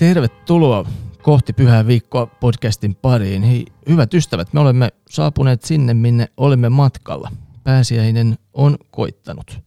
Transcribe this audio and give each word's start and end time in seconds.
Tervetuloa 0.00 0.84
kohti 1.22 1.52
Pyhää 1.52 1.86
viikkoa 1.86 2.26
podcastin 2.26 2.94
pariin. 2.94 3.42
Hei, 3.42 3.66
hyvät 3.88 4.14
ystävät, 4.14 4.52
me 4.52 4.60
olemme 4.60 4.88
saapuneet 5.10 5.62
sinne, 5.62 5.94
minne 5.94 6.28
olemme 6.36 6.68
matkalla. 6.68 7.32
Pääsiäinen 7.64 8.38
on 8.54 8.78
koittanut. 8.90 9.60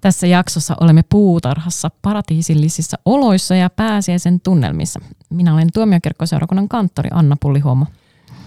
Tässä 0.00 0.26
jaksossa 0.26 0.76
olemme 0.80 1.02
puutarhassa 1.08 1.90
paratiisillisissa 2.02 2.98
oloissa 3.04 3.54
ja 3.54 3.70
pääsiäisen 3.70 4.40
tunnelmissa. 4.40 5.00
Minä 5.30 5.54
olen 5.54 5.68
tuomiokirkkoseurakunnan 5.74 6.68
kanttori 6.68 7.10
Anna 7.12 7.36
Pullihuomo. 7.40 7.86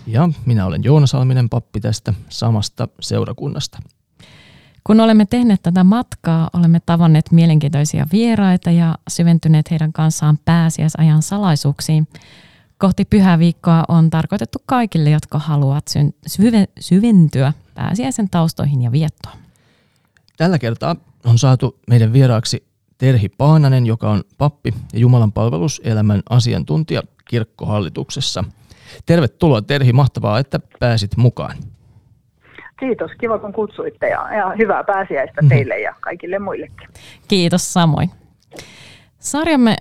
Ja 0.08 0.30
minä 0.46 0.66
olen 0.66 0.84
Joona 0.84 1.08
Salminen 1.08 1.50
pappi 1.50 1.80
tästä 1.80 2.14
samasta 2.30 2.88
seurakunnasta. 3.00 3.80
Kun 4.84 5.00
olemme 5.00 5.26
tehneet 5.26 5.62
tätä 5.64 5.84
matkaa, 5.84 6.50
olemme 6.54 6.80
tavanneet 6.86 7.32
mielenkiintoisia 7.32 8.08
vieraita 8.12 8.72
ja 8.72 8.96
syventyneet 9.10 9.72
heidän 9.72 9.94
kanssaan 9.94 10.40
pääsiäisajan 10.46 11.22
salaisuuksiin. 11.22 12.08
Kohti 12.78 13.06
pyhää 13.06 13.40
viikkoa 13.40 13.84
on 13.88 14.10
tarkoitettu 14.10 14.58
kaikille, 14.66 15.10
jotka 15.10 15.40
haluavat 15.40 15.86
syventyä 16.80 17.54
pääsiäisen 17.76 18.30
taustoihin 18.30 18.82
ja 18.82 18.92
viettoon. 18.92 19.36
Tällä 20.38 20.60
kertaa 20.60 20.96
on 21.26 21.38
saatu 21.38 21.80
meidän 21.88 22.14
vieraaksi 22.14 22.68
Terhi 22.98 23.30
Paananen, 23.30 23.86
joka 23.86 24.12
on 24.12 24.24
pappi 24.38 24.74
ja 24.94 25.00
Jumalan 25.00 25.32
palveluselämän 25.32 26.22
asiantuntija 26.30 27.04
kirkkohallituksessa. 27.28 28.44
Tervetuloa 29.06 29.62
Terhi, 29.62 29.94
mahtavaa, 29.94 30.40
että 30.40 30.60
pääsit 30.80 31.18
mukaan. 31.18 31.58
Kiitos, 32.82 33.12
kiva 33.20 33.40
kun 33.40 33.54
kutsuitte 33.54 34.10
ja, 34.10 34.34
ja 34.34 34.54
hyvää 34.58 34.84
pääsiäistä 34.84 35.42
mhm. 35.42 35.50
teille 35.50 35.80
ja 35.80 35.96
kaikille 36.00 36.40
muillekin. 36.40 36.90
Kiitos 37.28 37.74
samoin. 37.74 38.10
Sarjamme 39.20 39.76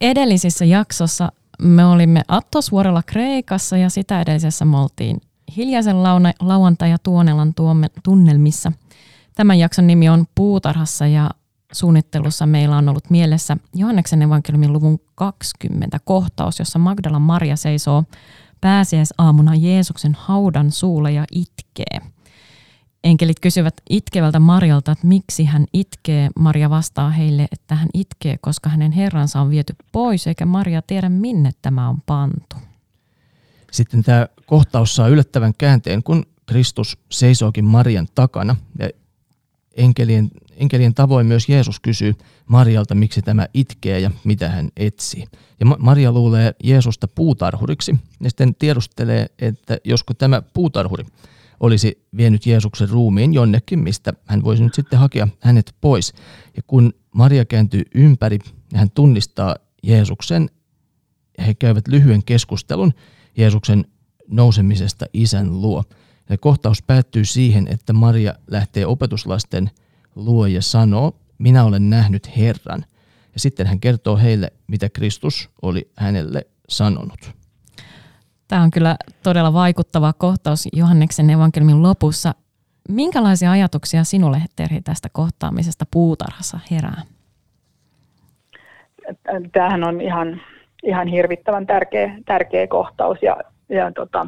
edellisissä 0.00 0.64
jaksossa 0.64 1.32
me 1.62 1.84
olimme 1.84 2.22
Attosvuorella 2.28 3.02
Kreikassa 3.06 3.76
ja 3.76 3.90
sitä 3.90 4.20
edellisessä 4.20 4.64
me 4.64 4.80
oltiin 4.80 5.20
Hiljaisen 5.56 6.02
launa, 6.02 6.32
lauantai- 6.40 6.90
ja 6.90 6.96
Tuonelan 7.02 7.54
tunnelmissa. 8.02 8.72
Tämän 9.34 9.58
jakson 9.58 9.86
nimi 9.86 10.08
on 10.08 10.24
Puutarhassa 10.34 11.06
ja 11.06 11.30
suunnittelussa 11.72 12.46
meillä 12.46 12.76
on 12.76 12.88
ollut 12.88 13.10
mielessä 13.10 13.56
Johanneksen 13.74 14.22
evankeliumin 14.22 14.72
luvun 14.72 14.98
20 15.14 15.98
kohtaus, 16.04 16.58
jossa 16.58 16.78
Magdalan 16.78 17.22
Maria 17.22 17.56
seisoo 17.56 18.04
pääsiäisaamuna 18.60 19.54
Jeesuksen 19.54 20.16
haudan 20.18 20.70
suulla 20.70 21.10
ja 21.10 21.24
itkee– 21.32 22.00
Enkelit 23.06 23.40
kysyvät 23.40 23.74
itkevältä 23.90 24.38
Marjalta, 24.40 24.92
että 24.92 25.06
miksi 25.06 25.44
hän 25.44 25.66
itkee. 25.72 26.28
Maria 26.38 26.70
vastaa 26.70 27.10
heille, 27.10 27.48
että 27.52 27.74
hän 27.74 27.88
itkee, 27.94 28.38
koska 28.40 28.70
hänen 28.70 28.92
herransa 28.92 29.40
on 29.40 29.50
viety 29.50 29.74
pois, 29.92 30.26
eikä 30.26 30.46
Maria 30.46 30.82
tiedä 30.82 31.08
minne 31.08 31.50
tämä 31.62 31.88
on 31.88 32.00
pantu. 32.06 32.56
Sitten 33.72 34.02
tämä 34.02 34.26
kohtaus 34.46 34.96
saa 34.96 35.08
yllättävän 35.08 35.52
käänteen, 35.58 36.02
kun 36.02 36.26
Kristus 36.46 36.98
seisookin 37.10 37.64
Marian 37.64 38.08
takana. 38.14 38.56
Ja 38.78 38.90
enkelien, 39.76 40.30
enkelien 40.56 40.94
tavoin 40.94 41.26
myös 41.26 41.48
Jeesus 41.48 41.80
kysyy 41.80 42.14
Marialta, 42.46 42.94
miksi 42.94 43.22
tämä 43.22 43.46
itkee 43.54 44.00
ja 44.00 44.10
mitä 44.24 44.48
hän 44.48 44.68
etsii. 44.76 45.24
Ja 45.60 45.66
Maria 45.66 46.12
luulee 46.12 46.54
Jeesusta 46.64 47.08
puutarhuriksi 47.08 47.94
ja 48.20 48.30
sitten 48.30 48.54
tiedustelee, 48.54 49.26
että 49.38 49.78
josko 49.84 50.14
tämä 50.14 50.42
puutarhuri– 50.54 51.04
olisi 51.60 52.06
vienyt 52.16 52.46
Jeesuksen 52.46 52.88
ruumiin 52.88 53.34
jonnekin, 53.34 53.78
mistä 53.78 54.12
hän 54.26 54.44
voisi 54.44 54.62
nyt 54.62 54.74
sitten 54.74 54.98
hakea 54.98 55.28
hänet 55.40 55.74
pois. 55.80 56.12
Ja 56.56 56.62
kun 56.66 56.92
Maria 57.14 57.44
kääntyy 57.44 57.82
ympäri 57.94 58.38
ja 58.72 58.78
hän 58.78 58.90
tunnistaa 58.90 59.56
Jeesuksen, 59.82 60.50
he 61.46 61.54
käyvät 61.54 61.88
lyhyen 61.88 62.24
keskustelun 62.24 62.92
Jeesuksen 63.36 63.84
nousemisesta 64.28 65.06
isän 65.12 65.62
luo. 65.62 65.84
Ja 66.28 66.38
kohtaus 66.38 66.82
päättyy 66.82 67.24
siihen, 67.24 67.68
että 67.68 67.92
Maria 67.92 68.34
lähtee 68.50 68.86
opetuslasten 68.86 69.70
luo 70.14 70.46
ja 70.46 70.62
sanoo, 70.62 71.20
minä 71.38 71.64
olen 71.64 71.90
nähnyt 71.90 72.36
Herran. 72.36 72.84
Ja 73.34 73.40
sitten 73.40 73.66
hän 73.66 73.80
kertoo 73.80 74.16
heille, 74.16 74.52
mitä 74.66 74.88
Kristus 74.88 75.50
oli 75.62 75.90
hänelle 75.96 76.46
sanonut. 76.68 77.36
Tämä 78.48 78.62
on 78.62 78.70
kyllä 78.70 78.96
todella 79.22 79.52
vaikuttava 79.52 80.12
kohtaus 80.12 80.68
Johanneksen 80.72 81.30
evankeliumin 81.30 81.82
lopussa. 81.82 82.34
Minkälaisia 82.88 83.50
ajatuksia 83.50 84.04
sinulle, 84.04 84.42
Terhi, 84.56 84.80
tästä 84.82 85.08
kohtaamisesta 85.12 85.84
puutarhassa 85.90 86.58
herää? 86.70 87.02
Tämähän 89.52 89.84
on 89.84 90.00
ihan, 90.00 90.40
ihan 90.82 91.08
hirvittävän 91.08 91.66
tärkeä, 91.66 92.18
tärkeä 92.26 92.66
kohtaus 92.66 93.22
ja, 93.22 93.36
ja 93.68 93.92
tota, 93.92 94.26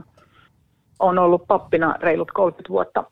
on 0.98 1.18
ollut 1.18 1.46
pappina 1.48 1.94
reilut 2.00 2.30
30 2.30 2.68
vuotta 2.68 3.04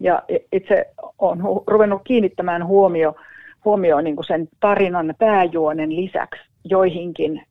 ja 0.00 0.22
itse 0.52 0.86
olen 1.18 1.38
ruvennut 1.66 2.02
kiinnittämään 2.04 2.66
huomio, 2.66 3.14
huomio 3.64 4.00
niin 4.00 4.16
sen 4.26 4.48
tarinan 4.60 5.14
pääjuonen 5.18 5.96
lisäksi 5.96 6.40
joihinkin 6.64 7.42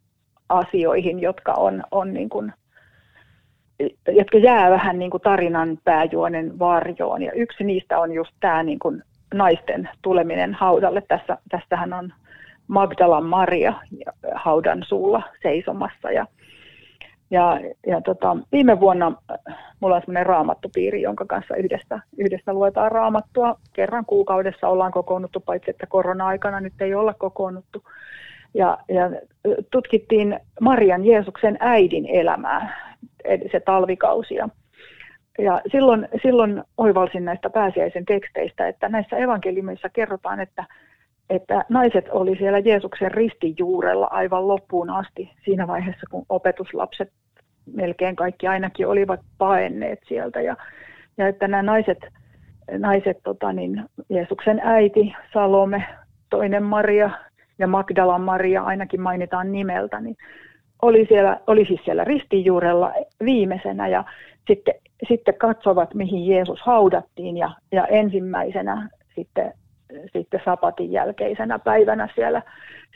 asioihin, 0.50 1.19
jotka 1.19 1.53
on, 1.53 1.84
on 1.92 2.13
niin 2.13 2.30
kuin 2.30 2.53
jotka 4.08 4.38
jää 4.38 4.72
vähän 4.72 5.00
niin 5.00 5.12
kuin 5.12 5.24
tarinan 5.24 5.78
pääjuonen 5.84 6.60
varjoon. 6.60 7.22
Ja 7.22 7.32
yksi 7.32 7.64
niistä 7.64 8.00
on 8.00 8.12
just 8.12 8.32
tämä 8.40 8.64
niin 8.64 8.80
kuin 8.80 9.04
naisten 9.34 9.90
tuleminen 10.02 10.54
haudalle. 10.54 11.04
Tässä, 11.08 11.38
tästähän 11.50 11.94
on 11.94 12.14
Magdalan 12.68 13.26
Maria 13.26 13.74
haudan 14.36 14.84
suulla 14.88 15.24
seisomassa. 15.42 16.12
Ja, 16.12 16.26
ja, 17.32 17.60
ja 17.88 18.02
tota, 18.02 18.38
viime 18.52 18.80
vuonna 18.80 19.14
äh, 19.32 19.56
mulla 19.80 19.96
on 19.96 20.02
semmoinen 20.02 20.26
raamattupiiri, 20.26 21.02
jonka 21.02 21.26
kanssa 21.26 21.56
yhdessä, 21.56 22.00
yhdessä 22.18 22.54
luetaan 22.54 22.92
raamattua. 22.92 23.60
Kerran 23.74 24.06
kuukaudessa 24.06 24.68
ollaan 24.68 24.92
kokoonnuttu, 24.92 25.40
paitsi 25.40 25.70
että 25.70 25.88
korona-aikana 25.88 26.60
nyt 26.60 26.82
ei 26.82 26.96
olla 26.96 27.14
kokoonnuttu. 27.14 27.84
Ja, 28.54 28.78
ja 28.90 29.10
tutkittiin 29.72 30.40
Marian 30.62 31.06
Jeesuksen 31.06 31.58
äidin 31.60 32.06
elämää 32.06 32.93
se 33.52 33.59
talvikausi. 33.59 34.36
Ja 35.40 35.62
silloin, 35.72 36.08
silloin 36.22 36.64
oivalsin 36.78 37.25
näistä 37.25 37.50
pääsiäisen 37.50 38.06
teksteistä, 38.06 38.68
että 38.68 38.90
näissä 38.90 39.18
evankeliumissa 39.18 39.90
kerrotaan, 39.90 40.40
että, 40.40 40.66
että 41.30 41.66
naiset 41.69 42.06
oli 42.12 42.36
siellä 42.38 42.59
Jeesuksen 42.59 43.12
ristin 43.12 43.56
juurella 43.58 44.08
aivan 44.12 44.47
loppuun 44.47 44.90
asti 44.90 45.31
siinä 45.46 45.68
vaiheessa, 45.68 46.08
kun 46.12 46.25
opetuslapset 46.30 47.09
melkein 47.74 48.16
kaikki 48.16 48.47
ainakin 48.47 48.88
olivat 48.88 49.19
paenneet 49.38 50.00
sieltä. 50.08 50.42
Ja, 50.42 50.56
ja 51.18 51.28
että 51.28 51.47
nämä 51.47 51.63
naiset, 51.63 51.97
naiset 52.78 53.18
tota 53.24 53.53
niin, 53.53 53.86
Jeesuksen 54.09 54.62
äiti, 54.63 55.13
Salome, 55.34 55.84
toinen 56.30 56.63
Maria 56.63 57.09
ja 57.59 57.68
Magdalan 57.68 58.22
Maria 58.22 58.63
ainakin 58.63 59.02
mainitaan 59.02 59.52
nimeltä, 59.52 60.02
niin 60.02 60.16
oli, 60.84 61.06
siellä, 61.10 61.40
oli 61.48 61.66
siis 61.66 61.82
siellä 61.86 62.04
ristinjuurella 62.04 62.94
viimeisenä 63.26 63.88
ja 63.88 64.04
sitten, 64.48 64.74
sitten 65.08 65.34
katsovat, 65.38 65.94
mihin 65.94 66.28
Jeesus 66.28 66.62
haudattiin 66.62 67.38
ja, 67.38 67.52
ja 67.72 67.88
ensimmäisenä 67.88 68.90
sitten, 69.16 69.54
sitten 70.13 70.42
sapatin 70.46 70.92
jälkeisenä 70.92 71.60
päivänä 71.60 72.10
siellä, 72.16 72.42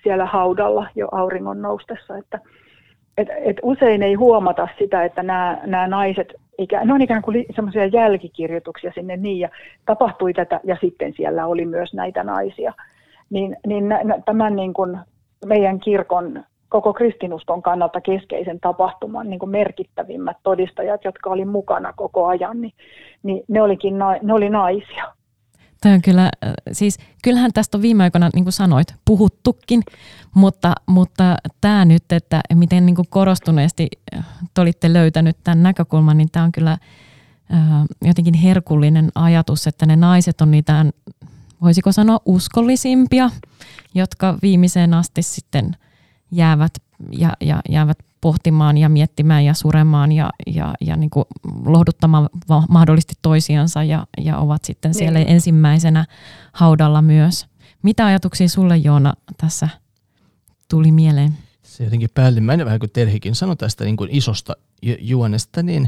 siellä 0.03 0.25
haudalla 0.25 0.87
jo 0.95 1.07
auringon 1.11 1.61
noustessa. 1.61 2.17
Että, 2.17 2.39
et, 3.17 3.27
et 3.41 3.57
usein 3.63 4.03
ei 4.03 4.13
huomata 4.13 4.67
sitä, 4.79 5.03
että 5.03 5.23
nämä, 5.23 5.59
nämä 5.65 5.87
naiset, 5.87 6.33
ikä, 6.57 6.85
ne 6.85 6.93
on 6.93 7.01
ikään 7.01 7.21
kuin 7.21 7.45
semmoisia 7.55 7.85
jälkikirjoituksia 7.85 8.91
sinne 8.95 9.17
niin, 9.17 9.39
ja 9.39 9.49
tapahtui 9.85 10.33
tätä, 10.33 10.59
ja 10.63 10.77
sitten 10.81 11.13
siellä 11.17 11.45
oli 11.45 11.65
myös 11.65 11.93
näitä 11.93 12.23
naisia. 12.23 12.73
Niin, 13.29 13.57
niin 13.67 13.85
tämän 14.25 14.55
niin 14.55 14.73
kuin 14.73 14.97
meidän 15.45 15.79
kirkon 15.79 16.43
koko 16.69 16.93
kristinuskon 16.93 17.61
kannalta 17.61 18.01
keskeisen 18.01 18.59
tapahtuman 18.59 19.29
niin 19.29 19.39
kuin 19.39 19.49
merkittävimmät 19.49 20.37
todistajat, 20.43 21.03
jotka 21.03 21.29
oli 21.29 21.45
mukana 21.45 21.93
koko 21.93 22.25
ajan, 22.27 22.61
niin, 22.61 22.73
niin 23.23 23.43
ne, 23.47 23.61
olikin, 23.61 23.95
ne 24.21 24.33
oli 24.33 24.49
naisia. 24.49 25.13
Tämä 25.81 25.95
on 25.95 26.01
kyllä, 26.01 26.29
äh, 26.45 26.53
siis 26.71 26.97
kyllähän 27.23 27.53
tästä 27.53 27.77
on 27.77 27.81
viime 27.81 28.03
aikoina, 28.03 28.29
niin 28.33 28.45
kuin 28.45 28.53
sanoit, 28.53 28.95
puhuttukin, 29.05 29.81
mutta, 30.35 30.73
mutta 30.85 31.35
tämä 31.61 31.85
nyt, 31.85 32.11
että 32.11 32.41
miten 32.53 32.85
niin 32.85 32.95
kuin 32.95 33.07
korostuneesti 33.09 33.87
äh, 34.15 34.25
te 34.53 34.61
olitte 34.61 34.93
löytänyt 34.93 35.37
tämän 35.43 35.63
näkökulman, 35.63 36.17
niin 36.17 36.31
tämä 36.31 36.45
on 36.45 36.51
kyllä 36.51 36.71
äh, 36.71 36.79
jotenkin 38.05 38.33
herkullinen 38.33 39.09
ajatus, 39.15 39.67
että 39.67 39.85
ne 39.85 39.95
naiset 39.95 40.41
on 40.41 40.51
niitä, 40.51 40.85
voisiko 41.61 41.91
sanoa 41.91 42.19
uskollisimpia, 42.25 43.29
jotka 43.95 44.37
viimeiseen 44.41 44.93
asti 44.93 45.21
sitten– 45.21 45.71
jäävät, 46.31 46.73
ja, 47.11 47.33
ja, 47.41 47.61
jäävät 47.69 47.97
pohtimaan 48.21 48.77
ja 48.77 48.89
miettimään 48.89 49.45
ja 49.45 49.53
suremaan 49.53 50.11
ja, 50.11 50.29
ja, 50.47 50.73
ja 50.81 50.95
niin 50.95 51.09
kuin 51.09 51.25
lohduttamaan 51.65 52.29
mahdollisesti 52.69 53.15
toisiansa 53.21 53.83
ja, 53.83 54.07
ja 54.17 54.37
ovat 54.37 54.65
sitten 54.65 54.89
niin. 54.89 54.97
siellä 54.97 55.19
ensimmäisenä 55.19 56.05
haudalla 56.53 57.01
myös. 57.01 57.45
Mitä 57.83 58.05
ajatuksia 58.05 58.49
sulle 58.49 58.77
Joona 58.77 59.13
tässä 59.37 59.69
tuli 60.69 60.91
mieleen? 60.91 61.37
se 61.77 61.83
jotenkin 61.83 62.09
päällimmäinen, 62.13 62.65
vähän 62.65 62.79
kuin 62.79 62.89
Terhikin 62.91 63.35
sanoi 63.35 63.55
tästä 63.55 63.83
niin 63.83 63.97
kuin 63.97 64.09
isosta 64.11 64.55
juonesta, 64.99 65.63
niin 65.63 65.87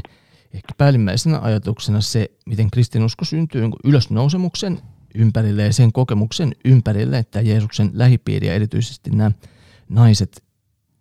ehkä 0.54 0.74
päällimmäisenä 0.78 1.38
ajatuksena 1.40 2.00
se, 2.00 2.30
miten 2.46 2.70
kristinusko 2.70 3.24
syntyy 3.24 3.60
niin 3.60 3.72
ylösnousemuksen 3.84 4.80
ympärille 5.14 5.64
ja 5.64 5.72
sen 5.72 5.92
kokemuksen 5.92 6.52
ympärille, 6.64 7.18
että 7.18 7.40
Jeesuksen 7.40 7.90
lähipiiri 7.92 8.46
ja 8.46 8.54
erityisesti 8.54 9.10
nämä 9.10 9.30
naiset 9.90 10.44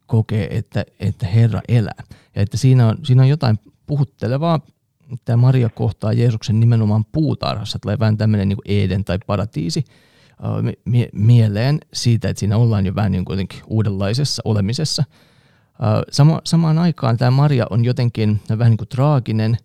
kokee, 0.05 0.57
että, 0.57 0.85
että 0.99 1.27
Herra 1.27 1.61
elää. 1.67 2.03
Ja 2.35 2.41
että 2.41 2.57
siinä 2.57 2.87
on, 2.87 2.97
siinä 3.03 3.21
on 3.21 3.29
jotain 3.29 3.59
puhuttelevaa. 3.85 4.59
Tämä 5.25 5.37
Maria 5.37 5.69
kohtaa 5.69 6.13
Jeesuksen 6.13 6.59
nimenomaan 6.59 7.05
puutarhassa. 7.05 7.79
Tulee 7.79 7.99
vähän 7.99 8.17
tämmöinen 8.17 8.49
niin 8.49 8.57
Eden 8.65 9.05
tai 9.05 9.19
paratiisi 9.27 9.83
mie- 10.85 11.09
mieleen 11.13 11.79
siitä, 11.93 12.29
että 12.29 12.39
siinä 12.39 12.57
ollaan 12.57 12.85
jo 12.85 12.95
vähän 12.95 13.11
niin 13.11 13.25
kuin 13.25 13.47
uudenlaisessa 13.67 14.41
olemisessa. 14.45 15.03
Sama, 16.11 16.41
samaan 16.43 16.77
aikaan 16.77 17.17
tämä 17.17 17.31
Maria 17.31 17.65
on 17.69 17.85
jotenkin 17.85 18.41
vähän 18.57 18.69
niin 18.69 18.77
kuin 18.77 18.87
traaginen, 18.87 19.57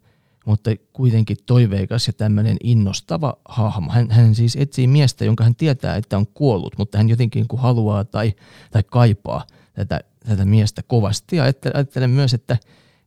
mutta 0.45 0.71
kuitenkin 0.93 1.37
toiveikas 1.47 2.07
ja 2.07 2.13
tämmöinen 2.13 2.57
innostava 2.63 3.37
hahmo. 3.49 3.93
Hän, 3.93 4.11
hän 4.11 4.35
siis 4.35 4.57
etsii 4.57 4.87
miestä, 4.87 5.25
jonka 5.25 5.45
hän 5.45 5.55
tietää, 5.55 5.97
että 5.97 6.17
on 6.17 6.27
kuollut, 6.27 6.79
mutta 6.79 6.99
hän 6.99 7.09
jotenkin 7.09 7.49
kuin 7.49 7.61
haluaa 7.61 8.05
tai, 8.05 8.33
tai 8.71 8.83
kaipaa 8.83 9.47
tätä, 9.73 10.01
tätä 10.27 10.45
miestä 10.45 10.83
kovasti. 10.83 11.37
Ja 11.37 11.45
ajattelen 11.75 12.11
myös, 12.11 12.35
että, 12.35 12.57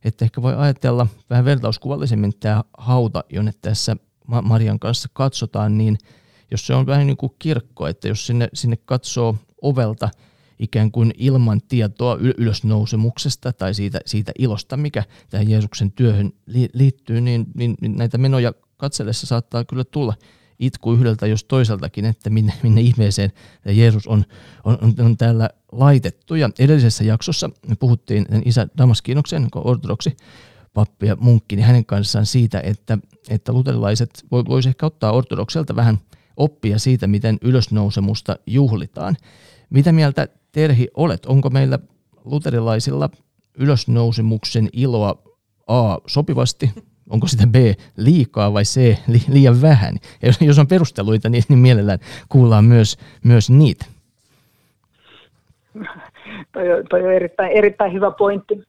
että 0.04 0.24
ehkä 0.24 0.42
voi 0.42 0.54
ajatella 0.56 1.06
vähän 1.30 1.44
vertauskuvallisemmin 1.44 2.32
tämä 2.40 2.64
hauta, 2.78 3.24
jonne 3.30 3.52
tässä 3.62 3.96
Marian 4.42 4.78
kanssa 4.78 5.08
katsotaan, 5.12 5.78
niin 5.78 5.98
jos 6.50 6.66
se 6.66 6.74
on 6.74 6.86
vähän 6.86 7.06
niin 7.06 7.16
kuin 7.16 7.32
kirkko, 7.38 7.86
että 7.86 8.08
jos 8.08 8.26
sinne, 8.26 8.48
sinne 8.54 8.76
katsoo 8.76 9.36
ovelta 9.62 10.08
ikään 10.58 10.90
kuin 10.90 11.12
ilman 11.18 11.60
tietoa 11.68 12.18
ylösnousemuksesta 12.20 13.52
tai 13.52 13.74
siitä, 13.74 14.00
siitä 14.06 14.32
ilosta, 14.38 14.76
mikä 14.76 15.04
tähän 15.30 15.50
Jeesuksen 15.50 15.92
työhön 15.92 16.32
liittyy, 16.72 17.20
niin, 17.20 17.46
niin, 17.54 17.74
niin 17.80 17.96
näitä 17.96 18.18
menoja 18.18 18.52
katsellessa 18.76 19.26
saattaa 19.26 19.64
kyllä 19.64 19.84
tulla 19.84 20.14
itku 20.58 20.92
yhdeltä 20.92 21.26
jos 21.26 21.44
toiseltakin, 21.44 22.04
että 22.04 22.30
minne, 22.30 22.52
minne 22.62 22.80
ihmeeseen 22.80 23.32
Jeesus 23.64 24.06
on, 24.06 24.24
on, 24.64 24.78
on, 24.82 24.94
on 25.06 25.16
täällä 25.16 25.50
laitettu. 25.72 26.34
Ja 26.34 26.50
edellisessä 26.58 27.04
jaksossa 27.04 27.50
me 27.66 27.76
puhuttiin 27.76 28.26
isä 28.44 28.68
Damaskinoksen, 28.78 29.48
ortodoksi 29.54 30.16
pappi 30.74 31.06
ja 31.06 31.16
munkki, 31.20 31.56
niin 31.56 31.66
hänen 31.66 31.84
kanssaan 31.84 32.26
siitä, 32.26 32.60
että, 32.60 32.98
että 33.28 33.52
luterilaiset 33.52 34.24
voisi 34.30 34.68
ehkä 34.68 34.86
ottaa 34.86 35.12
ortodokselta 35.12 35.76
vähän 35.76 35.98
oppia 36.36 36.78
siitä, 36.78 37.06
miten 37.06 37.38
ylösnousemusta 37.42 38.36
juhlitaan. 38.46 39.16
Mitä 39.70 39.92
mieltä 39.92 40.28
Terhi 40.52 40.88
olet? 40.94 41.26
Onko 41.26 41.50
meillä 41.50 41.78
luterilaisilla 42.24 43.10
ylösnousemuksen 43.54 44.68
iloa 44.72 45.14
A 45.66 45.98
sopivasti 46.06 46.70
onko 47.10 47.26
sitä 47.26 47.46
B 47.46 47.54
liikaa 47.96 48.52
vai 48.52 48.62
C 48.62 48.76
li, 49.08 49.18
liian 49.28 49.62
vähän. 49.62 49.94
Ja 50.22 50.32
jos, 50.40 50.58
on 50.58 50.68
perusteluita, 50.68 51.28
niin, 51.28 51.42
niin 51.48 51.58
mielellään 51.58 51.98
kuullaan 52.28 52.64
myös, 52.64 52.98
myös 53.24 53.50
niitä. 53.50 53.84
Toi 56.52 56.72
on, 56.72 56.84
toi 56.90 57.06
on 57.06 57.12
erittäin, 57.12 57.52
erittäin 57.52 57.92
hyvä 57.92 58.10
pointti. 58.10 58.62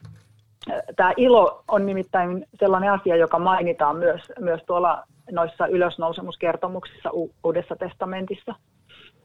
Tämä 0.96 1.14
ilo 1.18 1.64
on 1.68 1.86
nimittäin 1.86 2.46
sellainen 2.60 2.92
asia, 2.92 3.16
joka 3.16 3.40
mainitaan 3.40 3.96
myös, 3.96 4.22
myös 4.40 4.62
tuolla 4.68 5.04
noissa 5.32 5.68
ylösnousemuskertomuksissa 5.68 7.10
Uudessa 7.44 7.76
testamentissa. 7.76 8.56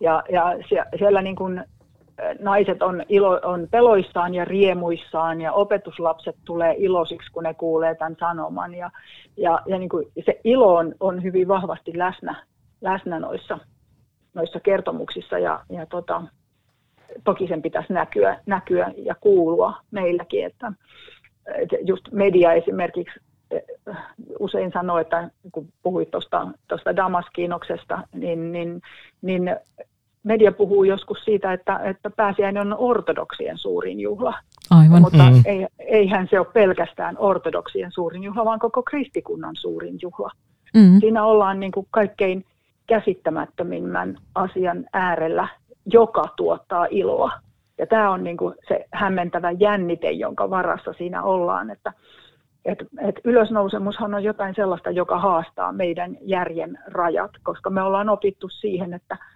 Ja, 0.01 0.23
ja 0.33 0.45
siellä 0.99 1.23
niin 1.23 1.37
kuin 1.37 1.65
naiset 2.40 2.82
on, 2.82 3.02
ilo, 3.08 3.40
on 3.44 3.69
peloissaan 3.70 4.34
ja 4.34 4.44
riemuissaan 4.44 5.40
ja 5.40 5.52
opetuslapset 5.52 6.37
tulee 6.44 6.75
iloisiksi, 6.78 7.32
kun 7.32 7.43
ne 7.43 7.55
kuulee 7.55 7.94
tämän 7.94 8.16
sanoman. 8.20 8.75
Ja, 8.75 8.90
ja, 9.37 9.61
ja 9.66 9.78
niin 9.78 9.88
kuin 9.88 10.06
se 10.26 10.40
ilo 10.44 10.75
on, 10.75 10.94
on 11.00 11.22
hyvin 11.22 11.49
vahvasti 11.49 11.99
läsnä, 11.99 12.44
läsnä 12.81 13.19
noissa, 13.19 13.58
noissa 14.34 14.61
kertomuksissa 14.61 15.38
ja, 15.38 15.61
ja 15.70 15.87
tota, 15.87 16.22
toki 17.25 17.49
sen 17.49 17.62
pitäisi 17.62 17.93
näkyä, 17.93 18.40
näkyä 18.46 18.93
ja 18.96 19.14
kuulua 19.20 19.75
meilläkin, 19.90 20.46
että, 20.46 20.72
että 21.55 21.76
just 21.84 22.05
media 22.12 22.52
esimerkiksi 22.52 23.20
eh, 23.50 23.62
usein 24.38 24.72
sanoo, 24.72 24.99
että 24.99 25.31
kun 25.52 25.69
puhuit 25.82 26.10
tuosta 26.10 26.96
Damaskinoksesta, 26.96 28.08
niin, 28.14 28.52
niin, 28.52 28.81
niin 29.22 29.56
media 30.25 30.53
puhuu 30.53 30.85
joskus 30.85 31.25
siitä, 31.25 31.53
että, 31.53 31.81
että 31.85 32.11
pääsiäinen 32.11 32.73
on 32.73 32.79
ortodoksien 32.79 33.59
suurin 33.59 34.00
juhla. 34.00 34.35
Aivan. 34.71 35.00
Mutta 35.00 35.31
mm. 35.31 35.43
ei, 35.44 35.67
eihän 35.79 36.29
se 36.31 36.38
ole 36.38 36.47
pelkästään 36.53 37.17
ortodoksien 37.19 37.93
suurin 37.93 38.23
juhla, 38.23 38.44
vaan 38.44 38.59
koko 38.59 38.82
kristikunnan 38.82 39.56
suurin 39.56 39.99
juhla. 40.03 40.31
Mm. 40.75 41.00
Siinä 41.00 41.25
ollaan 41.25 41.61
niin 41.61 41.73
kuin 41.73 41.87
kaikkein 41.91 42.44
käsittämättömimmän 42.87 44.19
asian 44.35 44.85
äärellä, 44.93 45.49
joka 45.87 46.25
tuottaa 46.37 46.87
iloa. 46.91 47.32
Ja 47.79 47.87
tämä 47.87 48.11
on 48.11 48.25
niin 48.25 48.37
kuin 48.37 48.55
se 48.69 48.85
hämmentävä 48.93 49.50
jännite, 49.50 50.11
jonka 50.11 50.50
varassa 50.50 50.93
siinä 50.93 51.23
ollaan, 51.23 51.70
että 51.70 51.93
et, 52.65 52.79
et 53.09 53.20
ylösnousemushan 53.25 54.15
on 54.15 54.25
jotain 54.25 54.55
sellaista, 54.55 54.91
joka 54.91 55.19
haastaa 55.19 55.73
meidän 55.73 56.17
järjen 56.20 56.79
rajat, 56.87 57.31
koska 57.43 57.70
me 57.70 57.82
ollaan 57.82 58.09
opittu 58.09 58.49
siihen, 58.49 58.94
että– 58.94 59.19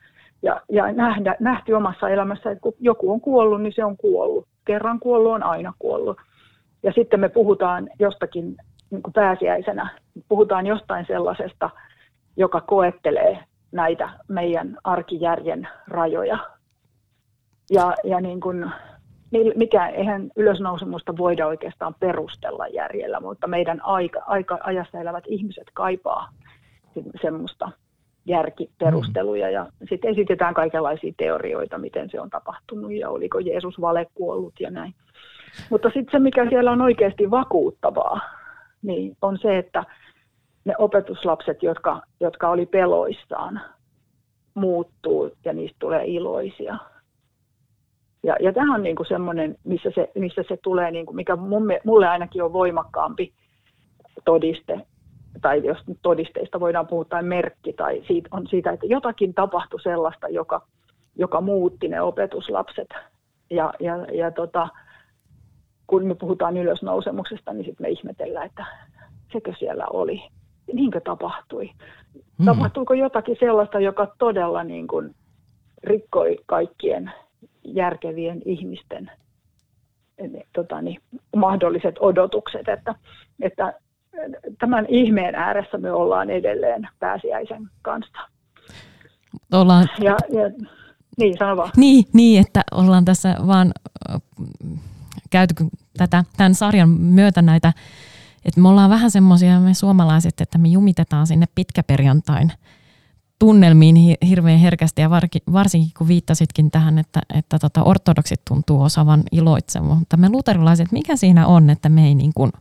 ja, 0.42 0.60
ja 0.68 0.92
nähdä, 0.92 1.36
nähty 1.40 1.72
omassa 1.72 2.08
elämässä, 2.08 2.50
että 2.50 2.62
kun 2.62 2.74
joku 2.80 3.12
on 3.12 3.20
kuollut, 3.20 3.62
niin 3.62 3.72
se 3.72 3.84
on 3.84 3.96
kuollut. 3.96 4.48
Kerran 4.64 5.00
kuollut 5.00 5.32
on 5.32 5.42
aina 5.42 5.72
kuollut. 5.78 6.16
Ja 6.82 6.92
sitten 6.92 7.20
me 7.20 7.28
puhutaan 7.28 7.88
jostakin 7.98 8.56
niin 8.90 9.02
kuin 9.02 9.12
pääsiäisenä, 9.12 9.98
puhutaan 10.28 10.66
jostain 10.66 11.06
sellaisesta, 11.06 11.70
joka 12.36 12.60
koettelee 12.60 13.44
näitä 13.72 14.10
meidän 14.28 14.76
arkijärjen 14.84 15.68
rajoja. 15.88 16.38
Ja, 17.70 17.94
ja 18.04 18.20
niin 18.20 18.40
kuin, 18.40 18.70
mikä, 19.56 19.86
eihän 19.86 20.30
ylösnousemusta 20.36 21.16
voida 21.16 21.46
oikeastaan 21.46 21.94
perustella 22.00 22.66
järjellä, 22.66 23.20
mutta 23.20 23.46
meidän 23.46 23.84
aika, 23.84 24.20
aika 24.26 24.58
ajassa 24.62 25.00
elävät 25.00 25.24
ihmiset 25.26 25.66
kaipaa 25.74 26.28
semmoista 27.22 27.70
järkiperusteluja 28.28 29.50
ja 29.50 29.66
sitten 29.88 30.10
esitetään 30.10 30.54
kaikenlaisia 30.54 31.12
teorioita, 31.16 31.78
miten 31.78 32.10
se 32.10 32.20
on 32.20 32.30
tapahtunut 32.30 32.92
ja 32.92 33.10
oliko 33.10 33.38
Jeesus 33.38 33.80
vale 33.80 34.06
kuollut 34.14 34.54
ja 34.60 34.70
näin. 34.70 34.94
Mutta 35.70 35.88
sitten 35.88 36.12
se, 36.12 36.18
mikä 36.18 36.48
siellä 36.48 36.70
on 36.70 36.80
oikeasti 36.80 37.30
vakuuttavaa, 37.30 38.20
niin 38.82 39.16
on 39.22 39.38
se, 39.38 39.58
että 39.58 39.84
ne 40.64 40.74
opetuslapset, 40.78 41.62
jotka, 41.62 42.02
jotka 42.20 42.48
oli 42.48 42.66
peloissaan, 42.66 43.60
muuttuu 44.54 45.30
ja 45.44 45.52
niistä 45.52 45.76
tulee 45.78 46.04
iloisia. 46.06 46.78
Ja, 48.22 48.36
ja 48.40 48.52
tämä 48.52 48.74
on 48.74 48.82
niinku 48.82 49.04
semmoinen, 49.04 49.56
missä 49.64 49.90
se, 49.94 50.10
missä 50.14 50.44
se 50.48 50.58
tulee, 50.62 50.90
niinku, 50.90 51.12
mikä 51.12 51.36
mulle 51.84 52.08
ainakin 52.08 52.42
on 52.42 52.52
voimakkaampi 52.52 53.32
todiste 54.24 54.80
tai 55.40 55.64
jos 55.64 55.78
todisteista 56.02 56.60
voidaan 56.60 56.86
puhua, 56.86 57.04
tai 57.04 57.22
merkki, 57.22 57.72
tai 57.72 58.02
siitä, 58.06 58.28
on 58.32 58.46
siitä, 58.46 58.70
että 58.70 58.86
jotakin 58.86 59.34
tapahtui 59.34 59.80
sellaista, 59.80 60.28
joka, 60.28 60.62
joka 61.16 61.40
muutti 61.40 61.88
ne 61.88 62.00
opetuslapset. 62.00 62.88
Ja, 63.50 63.74
ja, 63.80 63.96
ja 63.96 64.30
tota, 64.30 64.68
kun 65.86 66.06
me 66.06 66.14
puhutaan 66.14 66.56
ylösnousemuksesta, 66.56 67.52
niin 67.52 67.64
sitten 67.64 67.84
me 67.84 67.90
ihmetellään, 67.90 68.46
että 68.46 68.66
sekö 69.32 69.52
siellä 69.58 69.86
oli. 69.86 70.22
Niinkö 70.72 71.00
tapahtui? 71.00 71.70
Mm. 72.38 72.46
Tapahtuiko 72.46 72.94
jotakin 72.94 73.36
sellaista, 73.40 73.80
joka 73.80 74.14
todella 74.18 74.64
niin 74.64 74.88
kuin 74.88 75.14
rikkoi 75.84 76.36
kaikkien 76.46 77.12
järkevien 77.64 78.42
ihmisten 78.44 79.10
tota 80.52 80.82
niin, 80.82 81.00
mahdolliset 81.36 81.94
odotukset, 82.00 82.68
että, 82.68 82.94
että 83.42 83.72
tämän 84.58 84.86
ihmeen 84.88 85.34
ääressä 85.34 85.78
me 85.78 85.92
ollaan 85.92 86.30
edelleen 86.30 86.88
pääsiäisen 86.98 87.70
kanssa. 87.82 88.18
Ollaan... 89.52 89.88
Ja, 90.00 90.16
ja, 90.28 90.68
niin, 91.18 91.36
sano 91.38 91.56
vaan. 91.56 91.70
Niin, 91.76 92.04
niin, 92.12 92.40
että 92.40 92.62
ollaan 92.72 93.04
tässä 93.04 93.36
vaan 93.46 93.72
käyty 95.30 95.54
tätä, 95.96 96.24
tämän 96.36 96.54
sarjan 96.54 96.88
myötä 96.88 97.42
näitä, 97.42 97.72
että 98.44 98.60
me 98.60 98.68
ollaan 98.68 98.90
vähän 98.90 99.10
semmoisia 99.10 99.60
me 99.60 99.74
suomalaiset, 99.74 100.40
että 100.40 100.58
me 100.58 100.68
jumitetaan 100.68 101.26
sinne 101.26 101.46
pitkäperjantain 101.54 102.52
tunnelmiin 103.38 104.16
hirveän 104.28 104.58
herkästi 104.58 105.02
ja 105.02 105.10
varsinkin 105.52 105.92
kun 105.98 106.08
viittasitkin 106.08 106.70
tähän, 106.70 106.98
että, 106.98 107.20
että 107.34 107.58
tota, 107.58 107.82
ortodoksit 107.82 108.40
tuntuu 108.48 108.82
osavan 108.82 109.22
iloitsemaan, 109.32 109.98
mutta 109.98 110.16
me 110.16 110.28
luterilaiset, 110.28 110.92
mikä 110.92 111.16
siinä 111.16 111.46
on, 111.46 111.70
että 111.70 111.88
me 111.88 112.06
ei 112.06 112.14
niin 112.14 112.32
kuin 112.34 112.52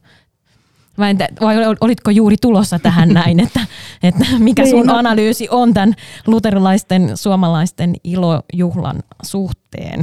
vai, 1.00 1.10
entä, 1.10 1.28
vai 1.42 1.56
olitko 1.82 2.12
juuri 2.12 2.36
tulossa 2.42 2.80
tähän 2.80 3.10
näin, 3.24 3.40
että, 3.40 3.60
että 4.04 4.26
mikä 4.40 4.66
sun 4.66 4.80
niin, 4.80 4.88
no. 4.88 4.96
analyysi 4.96 5.48
on 5.52 5.74
tämän 5.74 5.94
luterilaisten 6.28 7.18
suomalaisten 7.18 7.94
ilojuhlan 8.04 8.96
suhteen? 9.24 10.00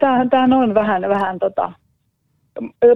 tämähän, 0.00 0.30
tämähän 0.30 0.52
on 0.52 0.74
vähän, 0.74 1.02
vähän 1.02 1.38
tota, 1.38 1.72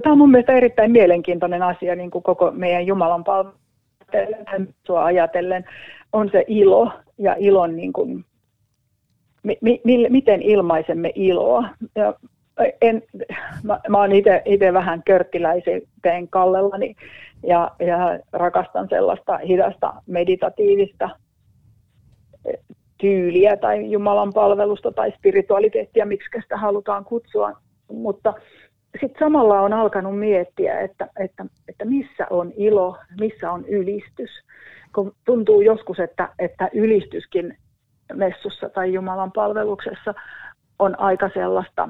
tämä 0.03 0.11
on 0.11 0.17
mun 0.17 0.31
mielestä 0.31 0.53
erittäin 0.53 0.91
mielenkiintoinen 0.91 1.63
asia 1.63 1.95
niin 1.95 2.11
kuin 2.11 2.23
koko 2.23 2.51
meidän 2.51 2.87
Jumalan 2.87 3.23
palvelua 3.23 5.05
ajatellen, 5.05 5.65
on 6.13 6.29
se 6.31 6.43
ilo 6.47 6.91
ja 7.17 7.35
ilon, 7.39 7.75
niin 7.75 7.93
kuin, 7.93 8.25
mi, 9.43 9.57
mi, 9.61 9.81
miten 10.09 10.41
ilmaisemme 10.41 11.11
iloa. 11.15 11.69
Ja 11.95 12.13
en, 12.81 13.03
mä, 13.63 13.79
mä 13.89 13.97
oon 13.97 14.11
itse 14.45 14.73
vähän 14.73 15.03
körttiläisyyteen 15.03 16.27
kallellani 16.27 16.95
ja, 17.47 17.71
ja 17.79 18.19
rakastan 18.33 18.89
sellaista 18.89 19.37
hidasta 19.37 19.93
meditatiivista 20.07 21.09
tyyliä 22.97 23.57
tai 23.57 23.91
Jumalan 23.91 24.33
palvelusta 24.33 24.91
tai 24.91 25.11
spiritualiteettia, 25.11 26.05
miksi 26.05 26.41
sitä 26.41 26.57
halutaan 26.57 27.05
kutsua. 27.05 27.51
Mutta 27.91 28.33
sitten 29.01 29.19
samalla 29.19 29.61
on 29.61 29.73
alkanut 29.73 30.19
miettiä, 30.19 30.79
että, 30.79 31.07
että, 31.19 31.45
että 31.67 31.85
missä 31.85 32.27
on 32.29 32.51
ilo, 32.57 32.97
missä 33.19 33.51
on 33.51 33.65
ylistys. 33.65 34.29
Kun 34.95 35.15
tuntuu 35.25 35.61
joskus, 35.61 35.99
että, 35.99 36.29
että 36.39 36.69
ylistyskin 36.73 37.57
messussa 38.13 38.69
tai 38.69 38.93
Jumalan 38.93 39.31
palveluksessa 39.31 40.13
on 40.79 40.99
aika 40.99 41.29
sellaista, 41.33 41.89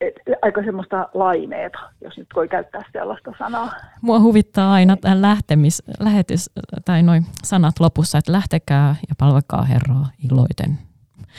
et, 0.00 0.14
aika 0.42 0.62
semmoista 0.62 1.08
laineeta, 1.14 1.78
jos 2.00 2.18
nyt 2.18 2.26
voi 2.34 2.48
käyttää 2.48 2.84
sellaista 2.92 3.32
sanaa. 3.38 3.72
Mua 4.02 4.20
huvittaa 4.20 4.72
aina 4.72 4.96
tämän 4.96 5.22
lähtemis, 5.22 5.82
lähetys, 6.00 6.50
tai 6.84 7.02
noin 7.02 7.26
sanat 7.42 7.80
lopussa, 7.80 8.18
että 8.18 8.32
lähtekää 8.32 8.96
ja 9.08 9.14
palvelkaa 9.18 9.62
Herraa 9.62 10.06
iloiten. 10.32 10.78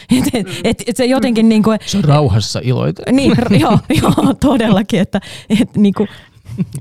Et, 0.18 0.26
et, 0.34 0.48
et, 0.64 0.84
et 0.88 0.96
se 0.96 1.06
jotenkin 1.06 1.50
niin 1.50 1.64
kuin, 1.64 1.80
Se 1.82 1.98
on 1.98 2.04
rauhassa 2.04 2.60
iloita. 2.64 3.04
Niin, 3.12 3.34
joo, 3.62 3.78
joo, 4.02 4.34
todellakin, 4.40 5.00
että 5.00 5.20
et, 5.62 5.76
niin 5.76 5.94
kuin, 5.94 6.10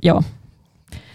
joo. 0.03 0.23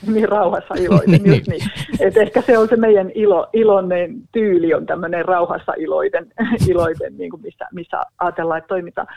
Niin 0.08 0.30
rauhassa 0.30 0.74
iloiten, 0.74 1.26
just 1.26 1.48
niin. 1.48 1.62
Et 2.00 2.18
ehkä 2.18 2.42
se 2.42 2.58
on 2.58 2.68
se 2.70 2.76
meidän 2.76 3.12
ilo, 3.16 3.48
iloinen 3.54 4.16
tyyli 4.32 4.74
on 4.74 4.86
tämmöinen 4.86 5.26
rauhassa 5.26 5.74
iloiten, 5.78 6.32
iloiten 6.70 7.18
niin 7.18 7.30
kuin 7.30 7.42
missä, 7.42 7.66
missä 7.74 7.98
ajatellaan, 8.18 8.58
että 8.58 8.68
toimitaan. 8.68 9.08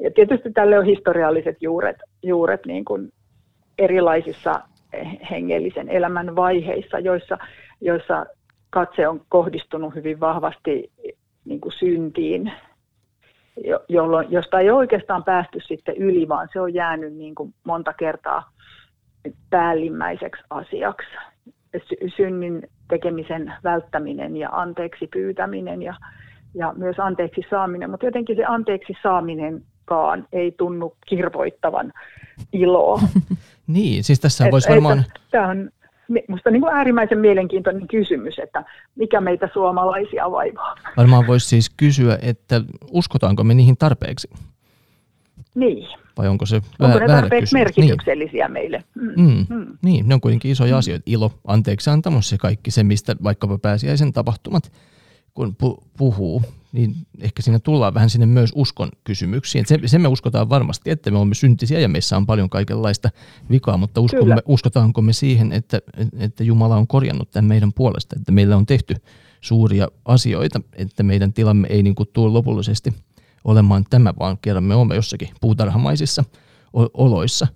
Ja 0.00 0.10
tietysti 0.10 0.52
tälle 0.52 0.78
on 0.78 0.84
historialliset 0.84 1.56
juuret, 1.60 1.96
juuret 2.22 2.66
niin 2.66 2.84
kuin 2.84 3.12
erilaisissa 3.78 4.60
hengellisen 5.30 5.88
elämän 5.88 6.36
vaiheissa, 6.36 6.98
joissa, 6.98 7.38
joissa 7.80 8.26
katse 8.70 9.08
on 9.08 9.20
kohdistunut 9.28 9.94
hyvin 9.94 10.20
vahvasti 10.20 10.92
niin 11.44 11.60
kuin 11.60 11.72
syntiin, 11.72 12.52
jolloin, 13.88 14.26
josta 14.30 14.60
ei 14.60 14.70
oikeastaan 14.70 15.24
päästy 15.24 15.60
sitten 15.60 15.96
yli, 15.96 16.28
vaan 16.28 16.48
se 16.52 16.60
on 16.60 16.74
jäänyt 16.74 17.14
niin 17.14 17.34
kuin 17.34 17.54
monta 17.64 17.92
kertaa 17.92 18.50
päällimmäiseksi 19.50 20.42
asiaksi. 20.50 21.08
Synnin 22.16 22.68
tekemisen 22.88 23.52
välttäminen 23.64 24.36
ja 24.36 24.48
anteeksi 24.52 25.06
pyytäminen 25.06 25.82
ja, 25.82 25.94
ja 26.54 26.72
myös 26.76 26.98
anteeksi 26.98 27.40
saaminen, 27.50 27.90
mutta 27.90 28.06
jotenkin 28.06 28.36
se 28.36 28.44
anteeksi 28.44 28.92
saaminenkaan 29.88 30.28
ei 30.32 30.52
tunnu 30.52 30.96
kirvoittavan 31.06 31.92
iloa. 32.52 33.00
niin, 33.66 34.04
siis 34.04 34.20
tässä 34.20 34.48
voisi 34.50 34.68
varmaan... 34.68 35.04
Tämä 35.30 35.48
on 35.48 35.70
minusta 36.08 36.50
niin 36.50 36.62
kuin 36.62 36.74
äärimmäisen 36.74 37.18
mielenkiintoinen 37.18 37.88
kysymys, 37.88 38.38
että 38.38 38.64
mikä 38.96 39.20
meitä 39.20 39.48
suomalaisia 39.52 40.30
vaivaa. 40.30 40.74
Varmaan 40.96 41.26
voisi 41.26 41.48
siis 41.48 41.70
kysyä, 41.76 42.18
että 42.22 42.60
uskotaanko 42.90 43.44
me 43.44 43.54
niihin 43.54 43.76
tarpeeksi? 43.76 44.30
Niin. 45.54 45.88
Vai 46.18 46.28
onko 46.28 46.46
se 46.46 46.60
Onko 46.80 46.98
ne 46.98 47.06
tarpeeksi 47.06 47.54
merkityksellisiä 47.54 48.46
niin. 48.48 48.52
meille? 48.52 48.84
Mm. 48.94 49.22
Mm. 49.22 49.46
Mm. 49.48 49.78
Niin, 49.82 50.08
ne 50.08 50.14
on 50.14 50.20
kuitenkin 50.20 50.50
isoja 50.50 50.72
mm. 50.72 50.78
asioita. 50.78 51.02
Ilo, 51.06 51.32
anteeksi 51.46 51.90
antamus 51.90 52.28
se 52.28 52.38
kaikki, 52.38 52.70
se 52.70 52.82
mistä 52.82 53.16
vaikkapa 53.22 53.58
pääsiäisen 53.58 54.12
tapahtumat, 54.12 54.72
kun 55.34 55.56
pu- 55.62 55.84
puhuu, 55.96 56.42
niin 56.72 56.94
ehkä 57.20 57.42
siinä 57.42 57.58
tullaan 57.58 57.94
vähän 57.94 58.10
sinne 58.10 58.26
myös 58.26 58.50
uskon 58.54 58.88
kysymyksiin. 59.04 59.66
Se, 59.66 59.78
sen 59.86 60.00
me 60.00 60.08
uskotaan 60.08 60.48
varmasti, 60.48 60.90
että 60.90 61.10
me 61.10 61.18
olemme 61.18 61.34
syntisiä 61.34 61.80
ja 61.80 61.88
meissä 61.88 62.16
on 62.16 62.26
paljon 62.26 62.50
kaikenlaista 62.50 63.10
vikaa, 63.50 63.76
mutta 63.76 64.00
uskomme, 64.00 64.36
uskotaanko 64.46 65.02
me 65.02 65.12
siihen, 65.12 65.52
että, 65.52 65.80
että 66.18 66.44
Jumala 66.44 66.76
on 66.76 66.86
korjannut 66.86 67.30
tämän 67.30 67.48
meidän 67.48 67.72
puolesta, 67.72 68.16
että 68.18 68.32
meillä 68.32 68.56
on 68.56 68.66
tehty 68.66 68.94
suuria 69.40 69.88
asioita, 70.04 70.60
että 70.72 71.02
meidän 71.02 71.32
tilamme 71.32 71.68
ei 71.70 71.82
niin 71.82 71.94
kuin 71.94 72.08
tule 72.12 72.32
lopullisesti 72.32 72.92
olemaan 73.44 73.84
tämä, 73.90 74.14
vaan 74.18 74.38
kerran 74.42 74.64
me 74.64 74.74
olemme 74.74 74.94
jossakin 74.94 75.28
puutarhamaisissa 75.40 76.24
oloissa, 76.94 77.46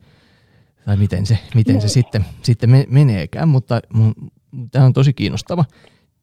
tai 0.84 0.96
miten 0.96 1.26
se, 1.26 1.38
miten 1.54 1.80
se 1.80 1.88
sitten, 1.88 2.24
sitten 2.42 2.86
meneekään, 2.88 3.48
mutta 3.48 3.80
tämä 4.70 4.84
on 4.84 4.92
tosi 4.92 5.12
kiinnostava 5.12 5.64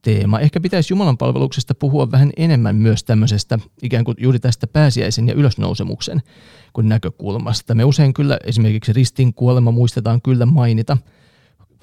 teema. 0.05 0.39
Ehkä 0.39 0.59
pitäisi 0.59 0.93
Jumalan 0.93 1.17
palveluksesta 1.17 1.75
puhua 1.75 2.11
vähän 2.11 2.31
enemmän 2.37 2.75
myös 2.75 3.03
tämmöisestä 3.03 3.59
ikään 3.81 4.05
kuin 4.05 4.17
juuri 4.19 4.39
tästä 4.39 4.67
pääsiäisen 4.67 5.27
ja 5.27 5.33
ylösnousemuksen 5.33 6.21
kuin 6.73 6.89
näkökulmasta. 6.89 7.75
Me 7.75 7.83
usein 7.83 8.13
kyllä 8.13 8.37
esimerkiksi 8.43 8.93
ristin 8.93 9.33
kuolema 9.33 9.71
muistetaan 9.71 10.21
kyllä 10.21 10.45
mainita 10.45 10.97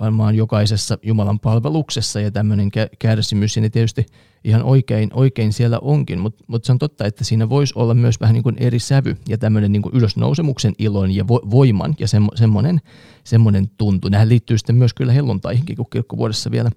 varmaan 0.00 0.34
jokaisessa 0.34 0.98
Jumalan 1.02 1.40
palveluksessa 1.40 2.20
ja 2.20 2.30
tämmöinen 2.30 2.70
kärsimys, 2.98 3.56
ja 3.56 3.70
tietysti 3.70 4.06
ihan 4.44 4.62
oikein, 4.62 5.10
oikein 5.12 5.52
siellä 5.52 5.78
onkin, 5.78 6.18
mutta 6.18 6.44
mut 6.46 6.64
se 6.64 6.72
on 6.72 6.78
totta, 6.78 7.06
että 7.06 7.24
siinä 7.24 7.48
voisi 7.48 7.72
olla 7.76 7.94
myös 7.94 8.20
vähän 8.20 8.34
niin 8.34 8.42
kuin 8.42 8.56
eri 8.58 8.78
sävy 8.78 9.16
ja 9.28 9.38
tämmöinen 9.38 9.72
niin 9.72 9.82
kuin 9.82 9.94
ylösnousemuksen 9.94 10.72
ilon 10.78 11.10
ja 11.10 11.28
vo, 11.28 11.40
voiman 11.50 11.94
ja 11.98 12.08
semmo, 12.08 12.30
semmoinen, 12.34 12.80
semmoinen 13.24 13.68
tuntu. 13.78 14.08
Nähän 14.08 14.28
liittyy 14.28 14.58
sitten 14.58 14.76
myös 14.76 14.94
kyllä 14.94 15.12
helluntaihinkin, 15.12 15.76
kun 15.76 15.86
kirkkovuodessa 15.90 16.50
vielä 16.50 16.70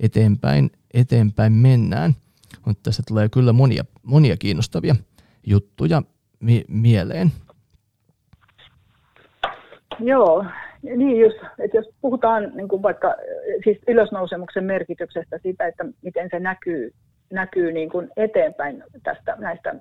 eteenpäin, 0.00 0.70
eteenpäin 0.94 1.52
mennään. 1.52 2.12
Mutta 2.66 2.82
tässä 2.82 3.02
tulee 3.08 3.28
kyllä 3.28 3.52
monia, 3.52 3.84
monia 4.02 4.36
kiinnostavia 4.36 4.94
juttuja 5.46 6.02
mi- 6.40 6.64
mieleen. 6.68 7.28
Joo, 10.00 10.44
niin 10.82 11.20
just, 11.20 11.36
että 11.58 11.76
jos 11.76 11.86
puhutaan 12.00 12.52
niin 12.54 12.68
kuin 12.68 12.82
vaikka 12.82 13.14
siis 13.64 13.78
ylösnousemuksen 13.88 14.64
merkityksestä 14.64 15.38
siitä, 15.42 15.66
että 15.66 15.84
miten 16.02 16.28
se 16.30 16.40
näkyy, 16.40 16.90
näkyy 17.32 17.72
niin 17.72 17.90
kuin 17.90 18.08
eteenpäin 18.16 18.84
tästä 19.02 19.36
näistä 19.38 19.74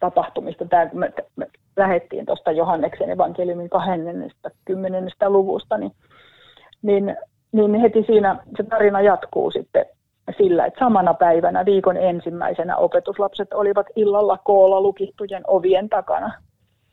tapahtumista. 0.00 0.64
Tämä, 0.64 0.86
kun 0.86 1.00
me, 1.00 1.12
me 1.36 1.46
lähdettiin 1.76 2.26
tuosta 2.26 2.52
Johanneksen 2.52 3.10
evankeliumin 3.10 3.70
20. 3.70 5.30
luvusta, 5.30 5.78
niin, 5.78 5.92
niin 6.82 7.16
niin 7.52 7.80
heti 7.80 8.02
siinä 8.06 8.38
se 8.56 8.62
tarina 8.62 9.00
jatkuu 9.00 9.50
sitten 9.50 9.86
sillä, 10.38 10.66
että 10.66 10.78
samana 10.78 11.14
päivänä 11.14 11.64
viikon 11.64 11.96
ensimmäisenä 11.96 12.76
opetuslapset 12.76 13.52
olivat 13.52 13.86
illalla 13.96 14.38
koolla 14.38 14.80
lukittujen 14.80 15.42
ovien 15.46 15.88
takana. 15.88 16.32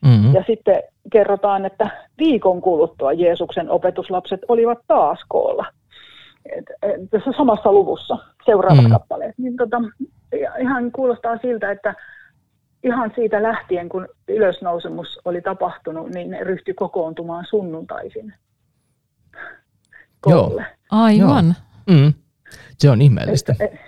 Mm-hmm. 0.06 0.34
Ja 0.34 0.44
sitten 0.48 0.84
kerrotaan, 1.12 1.66
että 1.66 1.90
viikon 2.18 2.62
kuluttua 2.62 3.14
Jeesuksen 3.14 3.70
opetuslapset 3.70 4.42
olivat 4.48 4.80
taas 4.88 5.20
koolla. 5.28 5.66
tässä 7.10 7.32
samassa 7.38 7.72
luvussa 7.72 8.18
seuraavat 8.46 8.78
mm-hmm. 8.78 8.92
kappaleet. 8.92 9.38
Niin 9.38 9.58
tota, 9.58 9.82
ihan 10.60 10.92
kuulostaa 10.92 11.38
siltä, 11.38 11.72
että 11.72 11.96
ihan 12.84 13.12
siitä 13.16 13.44
lähtien, 13.44 13.90
kun 13.90 14.08
ylösnousemus 14.28 15.20
oli 15.26 15.42
tapahtunut, 15.42 16.10
niin 16.10 16.30
ne 16.32 16.44
ryhtyi 16.44 16.74
kokoontumaan 16.74 17.46
sunnuntaisin 17.50 18.34
koolle. 20.22 20.62
Joo. 20.62 21.02
Aivan. 21.02 21.46
Joo. 21.46 21.98
Mm. 21.98 22.14
Se 22.78 22.90
on 22.90 23.02
ihmeellistä. 23.02 23.56
Et, 23.60 23.74
et, 23.74 23.80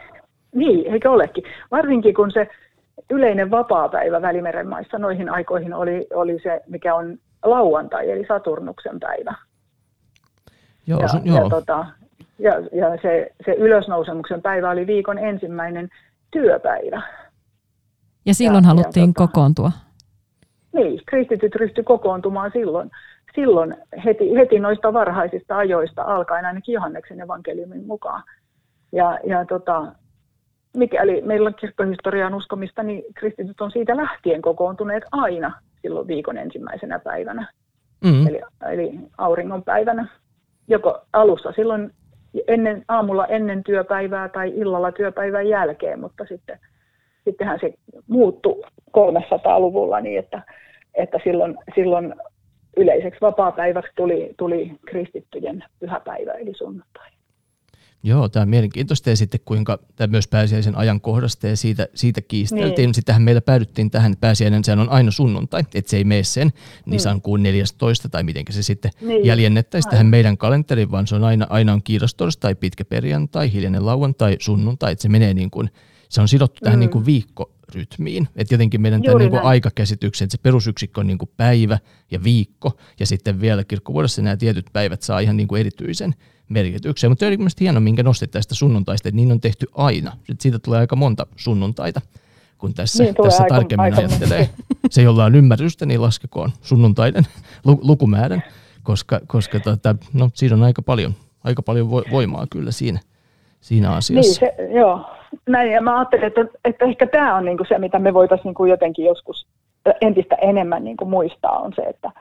niin, 0.56 0.94
eikö 0.94 1.12
olekin. 1.12 1.44
Varsinkin 1.72 2.14
kun 2.14 2.32
se 2.32 2.48
yleinen 3.10 3.52
vapaa-päivä 3.52 4.22
Välimeren 4.22 4.68
maissa 4.68 4.98
noihin 4.98 5.30
aikoihin 5.30 5.74
oli, 5.74 6.08
oli 6.14 6.40
se, 6.44 6.62
mikä 6.68 6.96
on 6.96 7.18
lauantai, 7.46 8.12
eli 8.12 8.26
Saturnuksen 8.28 9.00
päivä. 9.00 9.36
Joo, 10.88 11.00
ja, 11.00 11.08
joo. 11.24 11.44
ja, 11.44 11.50
tota, 11.50 11.86
ja, 12.40 12.54
ja 12.54 12.98
se, 13.02 13.32
se 13.46 13.52
ylösnousemuksen 13.52 14.42
päivä 14.42 14.70
oli 14.70 14.88
viikon 14.88 15.18
ensimmäinen 15.18 15.90
työpäivä. 16.32 17.02
Ja 18.26 18.34
silloin 18.34 18.64
ja, 18.64 18.68
haluttiin 18.68 19.10
ja, 19.10 19.14
tota, 19.14 19.28
kokoontua. 19.28 19.72
Niin, 20.74 21.02
kristityt 21.06 21.56
ryhtyi 21.56 21.84
kokoontumaan 21.84 22.52
silloin 22.54 22.92
silloin 23.36 23.76
heti, 24.06 24.36
heti 24.36 24.60
noista 24.60 24.94
varhaisista 24.94 25.58
ajoista 25.58 26.04
alkaen 26.04 26.46
ainakin 26.46 26.74
Johanneksen 26.74 27.22
evankeliumin 27.22 27.86
mukaan. 27.86 28.24
Ja, 28.92 29.20
ja 29.24 29.46
tota, 29.46 29.86
mikäli 30.78 31.22
meillä 31.22 31.48
on 31.48 31.56
kirkkohistorian 31.56 32.34
uskomista, 32.34 32.84
niin 32.84 33.04
kristityt 33.14 33.62
on 33.62 33.72
siitä 33.72 33.98
lähtien 33.98 34.42
kokoontuneet 34.42 35.04
aina 35.12 35.62
silloin 35.82 36.08
viikon 36.08 36.38
ensimmäisenä 36.38 37.00
päivänä, 37.00 37.48
mm-hmm. 38.04 38.28
eli, 38.28 38.42
eli 38.72 39.00
auringon 39.18 39.64
päivänä. 39.64 40.08
Joko 40.68 41.02
alussa 41.14 41.52
silloin 41.52 41.92
ennen, 42.48 42.86
aamulla 42.88 43.28
ennen 43.28 43.64
työpäivää 43.64 44.30
tai 44.30 44.50
illalla 44.50 44.92
työpäivän 44.92 45.50
jälkeen, 45.50 46.00
mutta 46.00 46.26
sitten 46.26 46.60
sittenhän 47.24 47.60
se 47.62 47.74
muuttui 48.08 48.64
300-luvulla 48.98 50.02
niin, 50.02 50.20
että, 50.20 50.42
että 50.94 51.18
silloin, 51.24 51.58
silloin 51.76 52.16
yleiseksi 52.78 53.22
vapaapäiväksi 53.22 53.92
tuli, 53.96 54.34
tuli 54.38 54.72
kristittyjen 54.88 55.64
pyhäpäivä 55.80 56.32
eli 56.32 56.54
sunnuntai. 56.58 57.11
Joo, 58.04 58.30
tämä 58.30 58.42
on 58.42 58.50
mielenkiintoista 58.50 59.10
ja 59.10 59.18
sitten 59.18 59.40
kuinka 59.46 59.80
tämä 59.96 60.08
myös 60.08 60.28
pääsiäisen 60.28 60.78
ajankohdasta 60.78 61.48
ja 61.48 61.58
siitä, 61.58 61.88
siitä 61.96 62.22
kiisteltiin. 62.22 62.88
Niin. 62.88 62.96
Sittenhän 62.96 63.22
meillä 63.22 63.42
päädyttiin 63.42 63.92
tähän, 63.92 64.12
että 64.12 64.22
pääsiäinen 64.22 64.64
sehän 64.64 64.80
on 64.80 64.90
aina 64.90 65.12
sunnuntai, 65.12 65.62
että 65.74 65.90
se 65.92 65.98
ei 65.98 66.04
mene 66.04 66.24
sen 66.24 66.54
Nisan 66.86 67.16
niin. 67.16 67.22
kuun 67.22 67.44
14 67.44 68.10
tai 68.10 68.24
miten 68.24 68.46
se 68.50 68.64
sitten 68.64 68.92
niin. 69.02 69.26
jäljennettäisiin 69.26 69.90
tähän 69.90 70.08
meidän 70.08 70.38
kalenteriin, 70.38 70.92
vaan 70.92 71.08
se 71.08 71.16
on 71.16 71.24
aina, 71.24 71.48
aina 71.50 71.74
on 71.74 71.84
kiirastorsta 71.84 72.56
pitkä 72.56 72.86
perjantai, 72.86 73.54
hiljainen 73.54 73.86
lauantai, 73.86 74.38
sunnuntai, 74.40 74.92
että 74.92 75.02
se 75.02 75.10
menee 75.10 75.34
niin 75.34 75.52
kuin, 75.52 75.70
se 76.10 76.22
on 76.22 76.28
sidottu 76.28 76.60
tähän 76.64 76.80
mm. 76.80 76.80
niin 76.80 76.90
kuin 76.90 77.06
viikkorytmiin. 77.76 78.28
Että 78.36 78.54
jotenkin 78.54 78.82
meidän 78.82 79.02
tämän 79.02 79.18
niin 79.18 79.42
aikakäsityksen, 79.42 80.26
että 80.26 80.38
se 80.38 80.42
perusyksikkö 80.42 81.00
on 81.00 81.08
niin 81.08 81.18
kuin 81.18 81.30
päivä 81.38 81.80
ja 82.12 82.24
viikko, 82.24 82.78
ja 83.00 83.06
sitten 83.06 83.42
vielä 83.42 83.64
kirkkovuodessa 83.64 84.22
nämä 84.22 84.38
tietyt 84.38 84.66
päivät 84.74 85.02
saa 85.02 85.20
ihan 85.20 85.38
niin 85.38 85.48
kuin 85.48 85.60
erityisen 85.60 86.16
merkityksen. 86.50 87.12
Mutta 87.12 87.28
oli 87.28 87.38
mielestäni 87.38 87.66
hienoa, 87.66 87.80
minkä 87.80 88.04
nostit 88.04 88.32
tästä 88.32 88.56
sunnuntaista, 88.56 89.10
että 89.10 89.16
niin 89.16 89.32
on 89.32 89.42
tehty 89.42 89.68
aina. 89.76 90.12
Sitten 90.12 90.36
siitä 90.40 90.60
tulee 90.60 90.80
aika 90.80 90.96
monta 90.96 91.28
sunnuntaita, 91.36 92.02
kun 92.58 92.74
tässä, 92.74 93.04
niin, 93.04 93.16
tässä 93.24 93.44
aika, 93.44 93.56
tarkemmin 93.56 93.84
aika 93.84 93.98
ajattelee. 93.98 94.50
Se, 94.90 95.02
jolla 95.02 95.26
on 95.26 95.36
ymmärrystä, 95.36 95.86
niin 95.86 96.02
laskekoon 96.02 96.52
sunnuntaiden 96.62 97.28
lukumäärän, 97.64 98.44
koska, 98.84 99.20
koska 99.28 99.60
tota, 99.60 99.96
no, 100.14 100.30
siinä 100.34 100.56
on 100.56 100.64
aika 100.64 100.82
paljon, 100.82 101.14
aika 101.44 101.62
paljon 101.62 101.90
voimaa 101.90 102.48
kyllä 102.50 102.72
siinä, 102.72 103.00
siinä 103.62 103.92
asiassa. 103.92 104.46
Niin, 104.46 104.58
se, 104.58 104.74
joo. 104.80 105.21
Näin, 105.48 105.72
ja 105.72 105.82
mä 105.82 105.98
ajattelin, 105.98 106.26
että, 106.26 106.46
että 106.66 106.86
ehkä 106.86 107.08
tämä 107.08 107.36
on 107.36 107.46
niinku 107.46 107.64
se, 107.68 107.78
mitä 107.78 108.00
me 108.00 108.14
voitaisiin 108.14 108.46
niinku 108.46 108.66
jotenkin 108.66 109.06
joskus 109.06 109.48
entistä 110.02 110.36
enemmän 110.36 110.84
niinku 110.84 111.06
muistaa, 111.06 111.60
on 111.60 111.74
se, 111.76 111.82
että, 111.82 112.12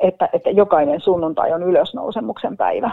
että, 0.00 0.28
että 0.32 0.50
jokainen 0.50 1.00
sunnuntai 1.00 1.52
on 1.52 1.62
ylösnousemuksen 1.62 2.56
päivä 2.56 2.90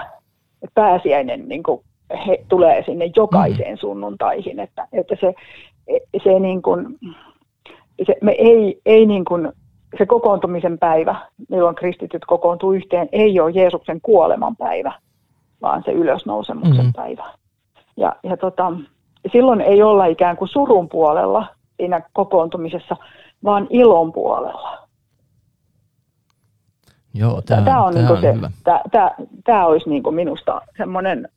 pääsiäinen 0.73 1.47
niin 1.47 1.63
kuin 1.63 1.81
he, 2.27 2.37
tulee 2.47 2.83
sinne 2.83 3.11
jokaiseen 3.15 3.73
mm. 3.73 3.79
sunnuntaihin, 3.79 4.59
että, 4.59 4.87
että 4.93 5.15
se, 5.21 5.33
se, 6.23 6.39
niin 6.39 6.61
kuin, 6.61 6.97
se 8.05 8.15
me 8.21 8.31
ei, 8.31 8.81
ei 8.85 9.05
niin 9.05 9.25
kuin, 9.25 9.51
se 9.97 10.05
kokoontumisen 10.05 10.77
päivä, 10.77 11.15
milloin 11.49 11.75
kristityt 11.75 12.25
kokoontuu 12.25 12.73
yhteen, 12.73 13.09
ei 13.11 13.39
ole 13.39 13.51
Jeesuksen 13.51 14.01
kuoleman 14.01 14.55
päivä, 14.55 14.93
vaan 15.61 15.83
se 15.85 15.91
ylösnousemuksen 15.91 16.85
mm. 16.85 16.93
päivä. 16.95 17.25
Ja, 17.97 18.15
ja 18.23 18.37
tota, 18.37 18.73
silloin 19.31 19.61
ei 19.61 19.83
olla 19.83 20.05
ikään 20.05 20.37
kuin 20.37 20.49
surun 20.49 20.89
puolella 20.89 21.47
siinä 21.77 22.01
kokoontumisessa, 22.13 22.97
vaan 23.43 23.67
ilon 23.69 24.13
puolella. 24.13 24.87
Joo, 27.13 27.41
tämä, 27.41 27.61
tämä 27.61 27.83
on, 27.83 27.93
tämä 27.93 28.09
on 28.09 28.21
se, 28.21 28.33
hyvä. 28.33 28.51
Tämä, 28.63 28.81
tämä, 28.91 29.11
tämä 29.43 29.65
olisi 29.65 29.89
niin 29.89 30.03
kuin 30.03 30.15
minusta 30.15 30.61
semmoinen 30.77 31.29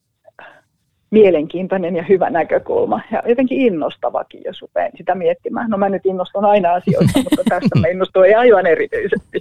mielenkiintoinen 1.11 1.97
ja 1.97 2.05
hyvä 2.09 2.31
näkökulma 2.31 3.01
ja 3.13 3.23
jotenkin 3.29 3.61
innostavakin, 3.61 4.41
jos 4.45 4.61
rupean 4.61 4.91
sitä 4.97 5.15
miettimään. 5.15 5.71
No 5.71 5.79
mä 5.79 5.89
nyt 5.89 6.07
innostun 6.07 6.45
aina 6.45 6.73
asioista, 6.73 7.19
mutta 7.25 7.43
tästä 7.49 7.79
mä 7.81 7.89
innostun 7.89 8.27
ei 8.27 8.35
aivan 8.35 8.67
erityisesti. 8.67 9.39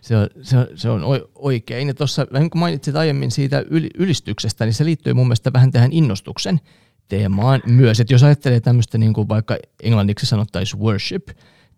se, 0.00 0.16
on, 0.16 0.28
se, 0.42 0.58
on, 0.58 0.66
se 0.74 0.90
on 0.90 1.02
oikein. 1.34 1.88
Ja 1.88 1.94
tuossa, 1.94 2.26
vähän 2.32 2.50
kun 2.50 2.60
mainitsit 2.60 2.96
aiemmin 2.96 3.30
siitä 3.30 3.64
ylistyksestä, 3.98 4.64
niin 4.64 4.74
se 4.74 4.84
liittyy 4.84 5.14
mun 5.14 5.26
mielestä 5.26 5.52
vähän 5.52 5.70
tähän 5.70 5.92
innostuksen 5.92 6.60
teemaan 7.08 7.62
myös. 7.66 8.00
Että 8.00 8.14
jos 8.14 8.22
ajattelee 8.22 8.60
tämmöistä 8.60 8.98
niin 8.98 9.12
kuin 9.12 9.28
vaikka 9.28 9.56
englanniksi 9.82 10.26
sanottaisiin 10.26 10.82
worship, 10.82 11.28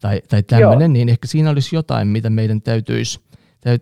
tai, 0.00 0.20
tai 0.28 0.42
tämmöinen, 0.42 0.92
niin 0.92 1.08
ehkä 1.08 1.26
siinä 1.26 1.50
olisi 1.50 1.76
jotain, 1.76 2.08
mitä 2.08 2.30
meidän 2.30 2.62
täytyisi, 2.62 3.20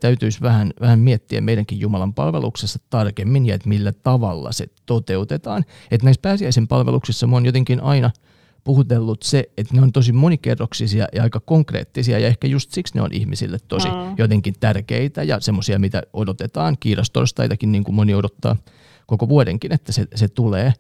täytyisi 0.01 0.41
vähän, 0.41 0.73
vähän 0.81 0.99
miettiä 0.99 1.41
meidänkin 1.41 1.81
Jumalan 1.81 2.15
palveluksessa 2.15 2.79
tarkemmin 2.91 3.47
ja 3.47 3.55
että 3.55 3.69
millä 3.69 3.93
tavalla 3.93 4.53
se 4.53 4.67
toteutetaan. 4.87 5.65
Että 5.91 6.05
näissä 6.05 6.21
pääsiäisen 6.23 6.69
palveluksissa 6.69 7.27
mä 7.27 7.37
oon 7.37 7.47
jotenkin 7.47 7.83
aina 7.83 8.11
puhutellut 8.65 9.23
se, 9.23 9.51
että 9.57 9.75
ne 9.75 9.83
on 9.83 9.93
tosi 9.93 10.13
monikerroksisia 10.13 11.07
ja 11.13 11.23
aika 11.23 11.41
konkreettisia 11.41 12.19
ja 12.19 12.27
ehkä 12.27 12.47
just 12.47 12.71
siksi 12.71 12.95
ne 12.95 13.03
on 13.03 13.13
ihmisille 13.13 13.59
tosi 13.69 13.89
mm. 13.89 14.15
jotenkin 14.19 14.55
tärkeitä 14.61 15.23
ja 15.23 15.41
semmoisia, 15.41 15.79
mitä 15.79 16.03
odotetaan 16.13 16.77
kiirastorstaitakin 16.81 17.73
niin 17.73 17.85
kuin 17.85 17.95
moni 17.95 18.15
odottaa 18.15 18.57
koko 19.07 19.29
vuodenkin, 19.29 19.73
että 19.73 19.93
se, 19.93 20.07
se 20.15 20.29
tulee. 20.29 20.73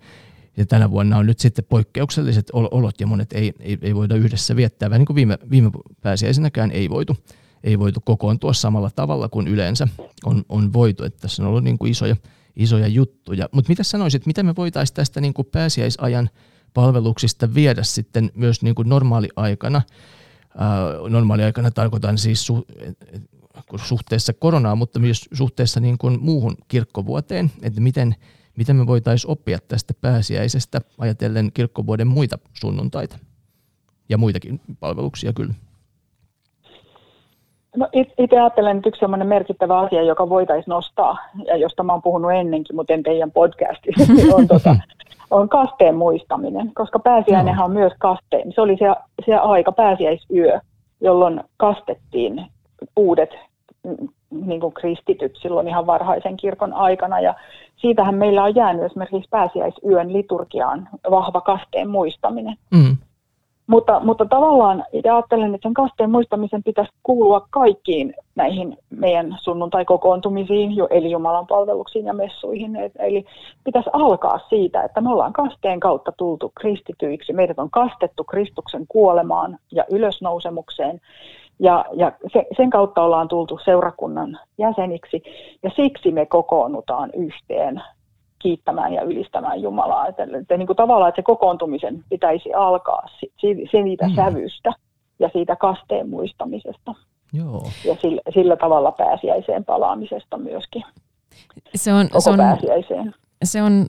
Ja 0.56 0.66
tänä 0.66 0.90
vuonna 0.90 1.16
on 1.16 1.26
nyt 1.26 1.38
sitten 1.38 1.64
poikkeukselliset 1.68 2.50
olot 2.52 3.00
ja 3.00 3.06
monet 3.06 3.32
ei, 3.32 3.52
ei, 3.60 3.78
ei 3.82 3.94
voida 3.94 4.14
yhdessä 4.14 4.56
viettää. 4.56 4.90
Vähän 4.90 5.00
niin 5.00 5.06
kuin 5.06 5.14
viime, 5.14 5.38
viime 5.50 5.70
pääsiäisenäkään 6.00 6.70
ei 6.70 6.90
voitu, 6.90 7.16
ei 7.64 7.78
voitu 7.78 8.00
kokoontua 8.00 8.52
samalla 8.52 8.90
tavalla 8.96 9.28
kuin 9.28 9.48
yleensä 9.48 9.88
on, 10.24 10.44
on 10.48 10.72
voitu. 10.72 11.04
Että 11.04 11.20
tässä 11.20 11.42
on 11.42 11.48
ollut 11.48 11.64
niin 11.64 11.78
kuin 11.78 11.90
isoja, 11.90 12.16
isoja 12.56 12.86
juttuja. 12.86 13.48
Mutta 13.52 13.68
mitä 13.68 13.82
sanoisit, 13.82 14.26
mitä 14.26 14.42
me 14.42 14.56
voitaisiin 14.56 14.94
tästä 14.94 15.20
niin 15.20 15.34
kuin 15.34 15.48
pääsiäisajan 15.52 16.30
palveluksista 16.74 17.54
viedä 17.54 17.82
sitten 17.82 18.30
myös 18.34 18.62
niin 18.62 18.74
kuin 18.74 18.88
normaaliaikana? 18.88 19.82
Äh, 20.60 21.10
normaaliaikana 21.10 21.70
tarkoitan 21.70 22.18
siis 22.18 22.46
su, 22.46 22.66
suhteessa 23.84 24.32
koronaan, 24.32 24.78
mutta 24.78 24.98
myös 24.98 25.28
suhteessa 25.32 25.80
niin 25.80 25.98
kuin 25.98 26.20
muuhun 26.20 26.56
kirkkovuoteen, 26.68 27.52
että 27.62 27.80
miten– 27.80 28.14
Miten 28.60 28.76
me 28.76 28.86
voitaisiin 28.86 29.30
oppia 29.30 29.58
tästä 29.68 29.94
pääsiäisestä 29.94 30.80
ajatellen 30.98 31.50
kirkkovuoden 31.54 32.06
muita 32.06 32.38
sunnuntaita 32.52 33.18
ja 34.08 34.18
muitakin 34.18 34.60
palveluksia 34.80 35.32
kyllä? 35.32 35.54
No, 37.76 37.88
itse 38.18 38.40
ajattelen, 38.40 38.76
että 38.76 38.88
yksi 38.88 38.98
sellainen 38.98 39.28
merkittävä 39.28 39.78
asia, 39.78 40.02
joka 40.02 40.28
voitaisiin 40.28 40.72
nostaa, 40.72 41.18
ja 41.46 41.56
josta 41.56 41.82
mä 41.82 41.92
oon 41.92 42.02
puhunut 42.02 42.32
ennenkin, 42.32 42.76
mutta 42.76 42.92
en 42.92 43.02
teidän 43.02 43.30
podcastissa, 43.30 44.12
on, 44.36 44.48
tota, 44.48 44.76
on 45.30 45.48
kasteen 45.48 45.94
muistaminen, 45.94 46.74
koska 46.74 46.98
pääsiäinenhän 46.98 47.64
on 47.64 47.72
myös 47.72 47.92
kasteen. 47.98 48.52
Se 48.52 48.60
oli 48.60 48.76
se, 48.76 48.86
se 49.26 49.34
aika, 49.34 49.72
pääsiäisyö, 49.72 50.60
jolloin 51.00 51.40
kastettiin 51.56 52.46
uudet 52.96 53.30
niin 54.30 54.60
kuin 54.60 54.74
kristityt 54.74 55.36
silloin 55.42 55.68
ihan 55.68 55.86
varhaisen 55.86 56.36
kirkon 56.36 56.72
aikana. 56.72 57.20
Ja 57.20 57.34
siitähän 57.76 58.14
meillä 58.14 58.44
on 58.44 58.54
jäänyt 58.54 58.84
esimerkiksi 58.84 59.28
pääsiäisyön 59.30 60.12
liturgiaan 60.12 60.88
vahva 61.10 61.40
kasteen 61.40 61.90
muistaminen. 61.90 62.56
Mm. 62.70 62.96
Mutta, 63.70 64.00
mutta 64.00 64.26
tavallaan 64.26 64.84
ajattelen, 65.12 65.54
että 65.54 65.68
sen 65.68 65.74
kasteen 65.74 66.10
muistamisen 66.10 66.62
pitäisi 66.62 66.92
kuulua 67.02 67.46
kaikkiin 67.50 68.14
näihin 68.34 68.76
meidän 68.90 69.36
sunnuntai-kokoontumisiin, 69.40 70.76
jo, 70.76 70.86
eli 70.90 71.10
Jumalan 71.10 71.46
palveluksiin 71.46 72.06
ja 72.06 72.12
messuihin. 72.12 72.76
Eli 72.98 73.24
pitäisi 73.64 73.90
alkaa 73.92 74.38
siitä, 74.48 74.82
että 74.82 75.00
me 75.00 75.10
ollaan 75.10 75.32
kasteen 75.32 75.80
kautta 75.80 76.12
tultu 76.12 76.52
kristityiksi. 76.60 77.32
Meidät 77.32 77.58
on 77.58 77.70
kastettu 77.70 78.24
Kristuksen 78.24 78.84
kuolemaan 78.88 79.58
ja 79.72 79.84
ylösnousemukseen. 79.90 81.00
Ja, 81.58 81.84
ja 81.92 82.12
se, 82.32 82.46
sen 82.56 82.70
kautta 82.70 83.02
ollaan 83.02 83.28
tultu 83.28 83.58
seurakunnan 83.64 84.38
jäseniksi 84.58 85.22
ja 85.62 85.70
siksi 85.76 86.12
me 86.12 86.26
kokoonnutaan 86.26 87.10
yhteen 87.16 87.82
kiittämään 88.42 88.92
ja 88.92 89.02
ylistämään 89.02 89.62
Jumalaa. 89.62 90.06
Että, 90.06 90.26
että 90.40 90.56
niin 90.56 90.66
kuin 90.66 90.76
tavallaan, 90.76 91.08
että 91.08 91.18
se 91.18 91.22
kokoontumisen 91.22 92.04
pitäisi 92.08 92.54
alkaa 92.54 93.06
siitä 93.70 94.08
mm. 94.08 94.14
sävystä 94.14 94.72
ja 95.18 95.30
siitä 95.32 95.56
kasteen 95.56 96.10
muistamisesta. 96.10 96.94
Joo. 97.32 97.70
Ja 97.84 97.96
sillä, 98.00 98.20
sillä 98.34 98.56
tavalla 98.56 98.92
pääsiäiseen 98.92 99.64
palaamisesta 99.64 100.38
myöskin. 100.38 100.84
Se 101.74 101.92
on, 101.92 102.08
Koko 102.08 102.20
se 102.20 102.30
on, 102.30 102.36
pääsiäiseen. 102.36 103.14
Se 103.44 103.62
on 103.62 103.86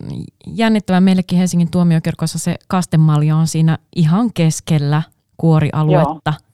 jännittävää 0.56 1.02
meillekin 1.02 1.38
Helsingin 1.38 1.72
tuomiokirkossa 1.72 2.40
se 2.40 2.56
kastemalja 2.68 3.36
on 3.36 3.48
siinä 3.48 3.78
ihan 3.96 4.30
keskellä 4.34 5.02
kuorialuetta. 5.38 6.34
Joo 6.42 6.52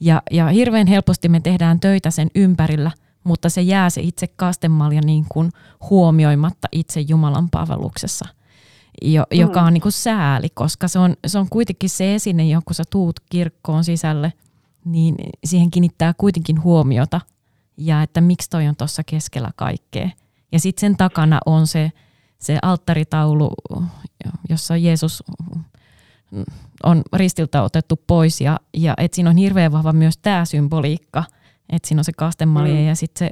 ja, 0.00 0.22
ja 0.30 0.48
hirveän 0.48 0.86
helposti 0.86 1.28
me 1.28 1.40
tehdään 1.40 1.80
töitä 1.80 2.10
sen 2.10 2.28
ympärillä, 2.34 2.90
mutta 3.24 3.48
se 3.48 3.62
jää 3.62 3.90
se 3.90 4.00
itse 4.00 4.26
kastemalja 4.26 5.00
niin 5.04 5.24
kuin 5.28 5.52
huomioimatta 5.90 6.68
itse 6.72 7.00
Jumalan 7.00 7.50
palveluksessa, 7.50 8.28
jo, 9.02 9.26
mm. 9.30 9.40
joka 9.40 9.62
on 9.62 9.74
niin 9.74 9.82
kuin 9.82 9.92
sääli, 9.92 10.48
koska 10.54 10.88
se 10.88 10.98
on, 10.98 11.16
se 11.26 11.38
on 11.38 11.48
kuitenkin 11.48 11.90
se 11.90 12.14
esine, 12.14 12.44
kun 12.64 12.74
sä 12.74 12.84
tuut 12.90 13.20
kirkkoon 13.30 13.84
sisälle, 13.84 14.32
niin 14.84 15.14
siihen 15.44 15.70
kiinnittää 15.70 16.14
kuitenkin 16.18 16.62
huomiota 16.62 17.20
ja 17.76 18.02
että 18.02 18.20
miksi 18.20 18.50
toi 18.50 18.68
on 18.68 18.76
tuossa 18.76 19.02
keskellä 19.06 19.50
kaikkea. 19.56 20.10
Ja 20.52 20.60
sitten 20.60 20.80
sen 20.80 20.96
takana 20.96 21.38
on 21.46 21.66
se, 21.66 21.92
se 22.38 22.58
alttaritaulu, 22.62 23.50
jossa 24.48 24.76
Jeesus 24.76 25.22
on 26.82 27.02
ristiltä 27.12 27.62
otettu 27.62 28.00
pois 28.06 28.40
ja, 28.40 28.60
ja 28.74 28.94
et 28.96 29.14
siinä 29.14 29.30
on 29.30 29.36
hirveän 29.36 29.72
vahva 29.72 29.92
myös 29.92 30.18
tämä 30.18 30.44
symboliikka, 30.44 31.24
että 31.72 31.88
siinä 31.88 32.00
on 32.00 32.04
se 32.04 32.12
kastemalja 32.16 32.74
mm. 32.74 32.86
ja 32.86 32.94
sitten 32.94 33.18
se 33.18 33.30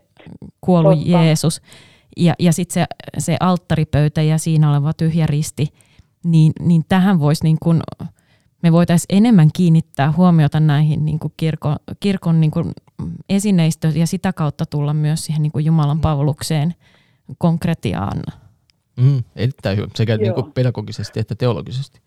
kuollut 0.60 0.98
Totta. 0.98 1.10
Jeesus 1.10 1.62
ja, 2.16 2.34
ja 2.38 2.52
sitten 2.52 2.74
se, 2.74 2.86
se 3.18 3.36
alttaripöytä 3.40 4.22
ja 4.22 4.38
siinä 4.38 4.70
oleva 4.70 4.92
tyhjä 4.92 5.26
risti. 5.26 5.66
niin, 6.24 6.52
niin 6.60 6.82
tähän 6.88 7.20
voisi 7.20 7.44
niin 7.44 7.56
kuin, 7.62 7.80
me 8.62 8.72
voitaisiin 8.72 9.16
enemmän 9.16 9.48
kiinnittää 9.56 10.12
huomiota 10.12 10.60
näihin 10.60 11.04
niin 11.04 11.18
kuin 11.18 11.32
kirkon, 11.36 11.76
kirkon 12.00 12.40
niin 12.40 12.50
kuin 12.50 12.72
esineistöön 13.28 13.96
ja 13.96 14.06
sitä 14.06 14.32
kautta 14.32 14.66
tulla 14.66 14.94
myös 14.94 15.24
siihen 15.24 15.42
niin 15.42 15.52
kuin 15.52 15.64
Jumalan 15.64 16.00
palvelukseen 16.00 16.74
konkretiaan. 17.38 18.22
Mm, 18.96 19.22
erittäin 19.36 19.76
hyvä, 19.76 19.88
sekä 19.94 20.16
niin 20.16 20.34
kuin 20.34 20.52
pedagogisesti 20.52 21.20
että 21.20 21.34
teologisesti. 21.34 22.00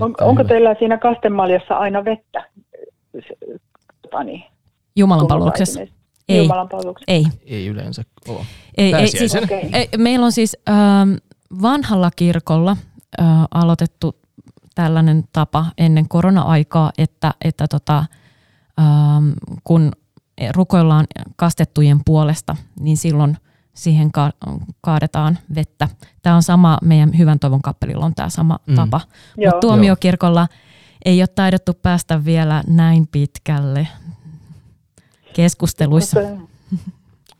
On, 0.00 0.14
onko 0.20 0.42
hyvä. 0.42 0.48
teillä 0.48 0.74
siinä 0.78 0.98
kastemaljassa 0.98 1.74
aina 1.74 2.04
vettä? 2.04 2.44
Tani, 4.10 4.50
Jumalan 4.96 5.26
palveluksessa? 5.26 5.80
Ei. 6.28 6.38
Jumalan 6.38 6.68
ei. 7.06 7.26
Ei 7.46 7.66
yleensä 7.66 8.02
ole. 8.28 8.46
Ei, 8.78 8.94
ei, 8.94 9.08
siis, 9.08 9.34
okay. 9.34 9.58
ei, 9.72 9.88
meillä 9.98 10.26
on 10.26 10.32
siis 10.32 10.56
äh, 10.68 10.76
vanhalla 11.62 12.10
kirkolla 12.16 12.76
äh, 13.20 13.26
aloitettu 13.54 14.20
tällainen 14.74 15.24
tapa 15.32 15.66
ennen 15.78 16.08
korona-aikaa, 16.08 16.92
että, 16.98 17.34
että 17.44 17.68
tota, 17.68 17.98
äh, 17.98 18.86
kun 19.64 19.92
rukoillaan 20.54 21.06
kastettujen 21.36 22.00
puolesta, 22.04 22.56
niin 22.80 22.96
silloin 22.96 23.36
siihen 23.74 24.12
ka- 24.12 24.32
kaadetaan 24.80 25.38
vettä. 25.54 25.88
Tämä 26.22 26.36
on 26.36 26.42
sama, 26.42 26.78
meidän 26.82 27.18
Hyvän 27.18 27.38
toivon 27.38 27.62
kappelilla 27.62 28.04
on 28.04 28.14
tämä 28.14 28.28
sama 28.28 28.58
mm. 28.66 28.74
tapa. 28.74 29.00
Mutta 29.36 29.60
tuomiokirkolla 29.60 30.48
ei 31.04 31.20
ole 31.20 31.26
taidettu 31.26 31.74
päästä 31.74 32.24
vielä 32.24 32.62
näin 32.66 33.06
pitkälle 33.06 33.88
keskusteluissa. 35.32 36.20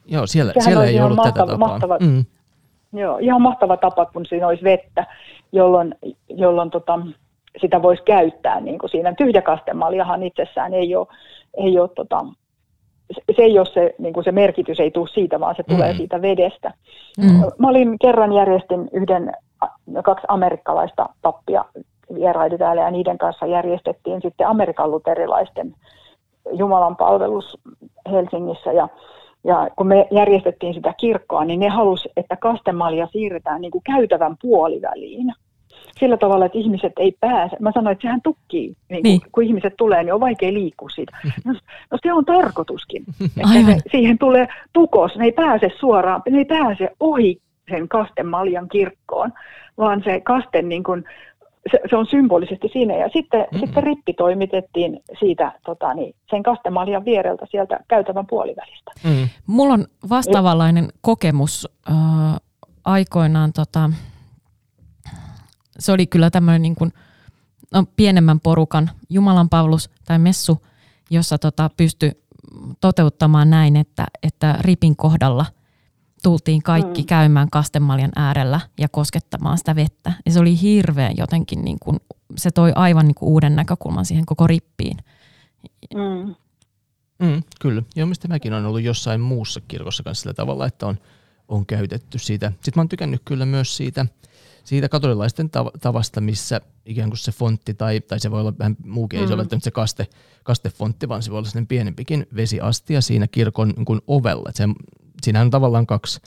Joo, 0.06 0.26
siellä, 0.26 0.52
siellä 0.58 0.84
ei 0.84 1.00
ollut 1.00 1.16
mahtava, 1.16 1.46
tätä 1.46 1.52
tapaa. 1.52 1.68
Mahtava, 1.68 1.98
mm. 2.00 2.24
Joo, 2.92 3.18
ihan 3.18 3.42
mahtava 3.42 3.76
tapa, 3.76 4.06
kun 4.06 4.26
siinä 4.26 4.46
olisi 4.46 4.64
vettä, 4.64 5.06
jolloin, 5.52 5.94
jolloin 6.28 6.70
tota, 6.70 7.00
sitä 7.60 7.82
voisi 7.82 8.02
käyttää. 8.02 8.60
Niin 8.60 8.78
kuin 8.78 8.90
siinä 8.90 9.14
tyhjäkastemaljahan 9.14 10.22
itsessään 10.22 10.74
ei 10.74 10.96
ole, 10.96 11.06
ei 11.56 11.78
ole 11.78 11.88
tota, 11.96 12.26
se 13.36 13.42
ei 13.42 13.58
ole 13.58 13.66
se, 13.66 13.94
niin 13.98 14.14
kuin 14.14 14.24
se 14.24 14.32
merkitys 14.32 14.80
ei 14.80 14.90
tule 14.90 15.08
siitä, 15.08 15.40
vaan 15.40 15.54
se 15.56 15.62
tulee 15.62 15.92
mm. 15.92 15.96
siitä 15.96 16.22
vedestä. 16.22 16.74
Mm. 17.18 17.42
Mä 17.58 17.68
olin 17.68 17.98
kerran 17.98 18.32
järjestin 18.32 18.88
yhden, 18.92 19.32
kaksi 20.04 20.26
amerikkalaista 20.28 21.08
pappia 21.22 21.64
vieraili 22.14 22.58
täällä 22.58 22.82
ja 22.82 22.90
niiden 22.90 23.18
kanssa 23.18 23.46
järjestettiin 23.46 24.22
sitten 24.22 24.46
Amerikan 24.46 24.90
luterilaisten 24.90 25.74
Jumalan 26.52 26.96
palvelus 26.96 27.58
Helsingissä 28.10 28.72
ja, 28.72 28.88
ja 29.44 29.70
kun 29.76 29.86
me 29.86 30.08
järjestettiin 30.10 30.74
sitä 30.74 30.94
kirkkoa, 31.00 31.44
niin 31.44 31.60
ne 31.60 31.68
halusi, 31.68 32.08
että 32.16 32.36
kastemalja 32.36 33.08
siirretään 33.12 33.60
niin 33.60 33.70
kuin 33.70 33.84
käytävän 33.84 34.36
puoliväliin. 34.42 35.32
Sillä 35.98 36.16
tavalla, 36.16 36.44
että 36.44 36.58
ihmiset 36.58 36.92
ei 36.98 37.16
pääse. 37.20 37.56
Mä 37.60 37.72
sanoin, 37.72 37.92
että 37.92 38.02
sehän 38.02 38.22
tukkii. 38.22 38.76
Niin 38.88 39.02
niin. 39.02 39.20
Kun, 39.20 39.30
kun 39.32 39.44
ihmiset 39.44 39.74
tulee, 39.76 40.02
niin 40.02 40.14
on 40.14 40.20
vaikea 40.20 40.52
liikkua 40.52 40.88
siitä. 40.88 41.16
No, 41.44 41.52
no 41.90 41.98
se 42.02 42.12
on 42.12 42.24
tarkoituskin. 42.24 43.04
Että 43.24 43.62
ne, 43.66 43.78
siihen 43.90 44.18
tulee 44.18 44.48
tukos. 44.72 45.16
Ne 45.16 45.24
ei 45.24 45.32
pääse 45.32 45.70
suoraan, 45.80 46.22
ne 46.30 46.38
ei 46.38 46.44
pääse 46.44 46.88
ohi 47.00 47.40
sen 47.70 47.88
kastemaljan 47.88 48.68
kirkkoon, 48.68 49.32
vaan 49.78 50.02
se 50.04 50.20
kaste 50.20 50.62
niin 50.62 50.82
kuin 50.82 51.04
se, 51.70 51.78
se 51.90 51.96
on 51.96 52.06
symbolisesti 52.06 52.68
siinä. 52.72 52.96
Ja 52.96 53.08
sitten, 53.12 53.46
mm. 53.52 53.58
sitten 53.58 53.82
rippi 53.82 54.12
toimitettiin 54.12 55.02
siitä 55.18 55.52
tota, 55.64 55.94
niin, 55.94 56.14
sen 56.30 56.42
kastemaljan 56.42 57.04
viereltä 57.04 57.46
sieltä 57.50 57.80
käytävän 57.88 58.26
puolivälistä. 58.26 58.90
Mm. 59.04 59.28
Mulla 59.46 59.74
on 59.74 59.84
vastaavanlainen 60.08 60.88
kokemus 61.00 61.68
äh, 61.90 61.96
aikoinaan. 62.84 63.52
Tota, 63.52 63.90
se 65.78 65.92
oli 65.92 66.06
kyllä 66.06 66.30
tämmöinen 66.30 66.62
niin 66.62 66.74
kuin, 66.74 66.92
no, 67.74 67.84
pienemmän 67.96 68.40
porukan 68.40 68.90
jumalanpalvelus 69.10 69.90
tai 70.04 70.18
messu, 70.18 70.66
jossa 71.10 71.38
tota, 71.38 71.70
pystyi 71.76 72.12
toteuttamaan 72.80 73.50
näin, 73.50 73.76
että, 73.76 74.06
että 74.22 74.54
ripin 74.62 74.96
kohdalla– 74.96 75.46
tultiin 76.22 76.62
kaikki 76.62 77.02
mm. 77.02 77.06
käymään 77.06 77.50
kastemaljan 77.50 78.12
äärellä 78.16 78.60
ja 78.78 78.88
koskettamaan 78.88 79.58
sitä 79.58 79.76
vettä. 79.76 80.12
Ja 80.26 80.32
se 80.32 80.40
oli 80.40 80.60
hirveän 80.60 81.16
jotenkin, 81.16 81.64
niin 81.64 81.78
kuin, 81.80 81.96
se 82.36 82.50
toi 82.50 82.72
aivan 82.74 83.06
niin 83.06 83.14
kuin 83.14 83.28
uuden 83.28 83.56
näkökulman 83.56 84.04
siihen 84.04 84.26
koko 84.26 84.46
rippiin. 84.46 84.96
Mm. 85.94 86.34
Mm, 87.20 87.42
kyllä. 87.60 87.82
Joo, 87.96 88.06
mistä 88.06 88.28
mäkin 88.28 88.52
olen 88.52 88.66
ollut 88.66 88.82
jossain 88.82 89.20
muussa 89.20 89.60
kirkossa 89.68 90.02
kanssa 90.02 90.22
sillä 90.22 90.34
tavalla, 90.34 90.66
että 90.66 90.86
on, 90.86 90.98
on 91.48 91.66
käytetty 91.66 92.18
siitä. 92.18 92.52
Sitten 92.52 92.72
mä 92.76 92.80
oon 92.80 92.88
tykännyt 92.88 93.22
kyllä 93.24 93.46
myös 93.46 93.76
siitä, 93.76 94.06
siitä 94.64 94.88
katolilaisten 94.88 95.50
tavasta, 95.80 96.20
missä 96.20 96.60
ikään 96.86 97.10
kuin 97.10 97.18
se 97.18 97.32
fontti, 97.32 97.74
tai, 97.74 98.00
tai 98.00 98.20
se 98.20 98.30
voi 98.30 98.40
olla 98.40 98.58
vähän 98.58 98.76
muukin, 98.86 99.18
mm. 99.18 99.22
ei 99.22 99.28
se 99.28 99.34
ole 99.34 99.38
välttämättä 99.38 99.64
se 99.64 99.70
kaste, 99.70 100.06
kastefontti, 100.44 101.08
vaan 101.08 101.22
se 101.22 101.30
voi 101.30 101.38
olla 101.38 101.48
sellainen 101.48 101.66
pienempikin 101.66 102.26
vesiastia 102.36 103.00
siinä 103.00 103.26
kirkon 103.26 103.68
niin 103.68 103.84
kuin 103.84 104.00
ovella. 104.06 104.48
Että 104.48 104.56
se 104.56 104.68
siinä 105.24 105.40
on 105.40 105.50
tavallaan 105.50 105.86
kaksi, 105.86 106.20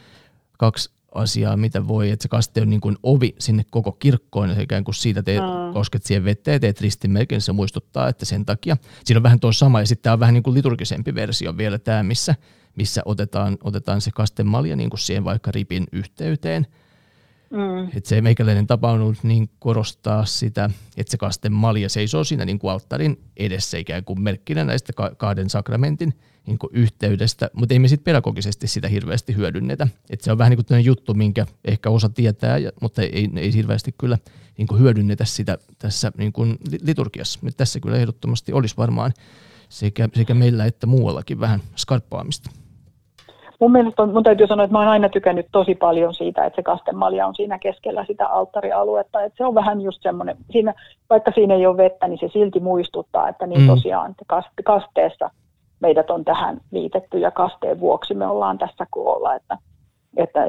kaksi 0.57 0.91
asiaa, 1.15 1.57
mitä 1.57 1.87
voi, 1.87 2.11
että 2.11 2.23
se 2.23 2.29
kaste 2.29 2.61
on 2.61 2.69
niin 2.69 2.81
kuin 2.81 2.97
ovi 3.03 3.35
sinne 3.39 3.65
koko 3.69 3.91
kirkkoon, 3.91 4.49
ja 4.49 4.61
ikään 4.61 4.83
kuin 4.83 4.95
siitä 4.95 5.23
teet, 5.23 5.41
mm. 5.41 5.73
kosket 5.73 6.03
siihen 6.03 6.25
vetteen 6.25 6.55
ja 6.55 6.59
teet 6.59 6.81
ristimerkin, 6.81 7.35
niin 7.35 7.41
se 7.41 7.51
muistuttaa, 7.51 8.09
että 8.09 8.25
sen 8.25 8.45
takia. 8.45 8.77
Siinä 9.03 9.19
on 9.19 9.23
vähän 9.23 9.39
tuo 9.39 9.51
sama, 9.51 9.79
ja 9.79 9.85
sitten 9.85 10.03
tämä 10.03 10.13
on 10.13 10.19
vähän 10.19 10.33
niin 10.33 10.43
kuin 10.43 10.53
liturgisempi 10.53 11.15
versio 11.15 11.57
vielä 11.57 11.79
tämä, 11.79 12.03
missä, 12.03 12.35
missä 12.75 13.01
otetaan, 13.05 13.57
otetaan 13.63 14.01
se 14.01 14.11
kastemalja 14.11 14.75
niin 14.75 14.89
kuin 14.89 14.99
siihen 14.99 15.23
vaikka 15.23 15.51
ripin 15.51 15.87
yhteyteen– 15.91 16.67
Mm. 17.53 17.83
Että 17.95 18.09
se 18.09 18.21
meikäläinen 18.21 18.67
tapa 18.67 18.91
on 18.91 19.01
ollut 19.01 19.23
niin 19.23 19.49
korostaa 19.59 20.25
sitä, 20.25 20.69
että 20.97 21.11
se 21.11 21.17
kasten 21.17 21.53
malja 21.53 21.89
seisoo 21.89 22.23
siinä 22.23 22.45
niin 22.45 22.59
kuin 22.59 22.71
alttarin 22.71 23.23
edessä 23.37 23.77
ikään 23.77 24.03
kuin 24.03 24.21
merkkinä 24.21 24.63
näistä 24.63 24.93
kahden 25.17 25.49
sakramentin 25.49 26.13
niin 26.45 26.57
kuin 26.57 26.69
yhteydestä, 26.73 27.49
mutta 27.53 27.73
ei 27.73 27.79
me 27.79 27.87
sitten 27.87 28.03
pedagogisesti 28.03 28.67
sitä 28.67 28.87
hirveästi 28.87 29.35
hyödynnetä. 29.35 29.87
Että 30.09 30.23
se 30.23 30.31
on 30.31 30.37
vähän 30.37 30.51
niin 30.51 30.65
kuin 30.65 30.85
juttu, 30.85 31.13
minkä 31.13 31.45
ehkä 31.65 31.89
osa 31.89 32.09
tietää, 32.09 32.57
mutta 32.81 33.01
ei, 33.01 33.29
ei 33.35 33.53
hirveästi 33.53 33.95
kyllä 33.97 34.17
niin 34.57 34.67
kuin 34.67 34.81
hyödynnetä 34.81 35.25
sitä 35.25 35.57
tässä 35.79 36.11
niin 36.17 36.33
kuin 36.33 36.57
liturgiassa. 36.81 37.39
Nyt 37.41 37.57
tässä 37.57 37.79
kyllä 37.79 37.97
ehdottomasti 37.97 38.53
olisi 38.53 38.77
varmaan 38.77 39.13
sekä, 39.69 40.09
sekä 40.15 40.33
meillä 40.33 40.65
että 40.65 40.87
muuallakin 40.87 41.39
vähän 41.39 41.61
skarppaamista 41.75 42.49
mun 43.63 43.71
mielestä 43.71 44.03
on, 44.03 44.13
mun 44.13 44.23
täytyy 44.23 44.47
sanoa, 44.47 44.63
että 44.63 44.71
mä 44.71 44.79
oon 44.79 44.87
aina 44.87 45.09
tykännyt 45.09 45.45
tosi 45.51 45.75
paljon 45.75 46.13
siitä, 46.13 46.45
että 46.45 46.55
se 46.55 46.63
kastemalja 46.63 47.27
on 47.27 47.35
siinä 47.35 47.59
keskellä 47.59 48.05
sitä 48.05 48.27
alttarialuetta. 48.27 49.21
Että 49.21 49.37
se 49.37 49.45
on 49.45 49.55
vähän 49.55 49.81
just 49.81 50.01
semmoinen, 50.01 50.37
siinä, 50.51 50.73
vaikka 51.09 51.31
siinä 51.31 51.53
ei 51.53 51.65
ole 51.65 51.77
vettä, 51.77 52.07
niin 52.07 52.19
se 52.19 52.27
silti 52.33 52.59
muistuttaa, 52.59 53.29
että 53.29 53.47
niin 53.47 53.61
mm. 53.61 53.67
tosiaan 53.67 54.11
että 54.11 54.63
kasteessa 54.63 55.29
meidät 55.79 56.09
on 56.09 56.25
tähän 56.25 56.61
liitetty 56.71 57.17
ja 57.17 57.31
kasteen 57.31 57.79
vuoksi 57.79 58.13
me 58.13 58.27
ollaan 58.27 58.57
tässä 58.57 58.85
koolla, 58.89 59.35
että, 59.35 59.57
että, 60.17 60.39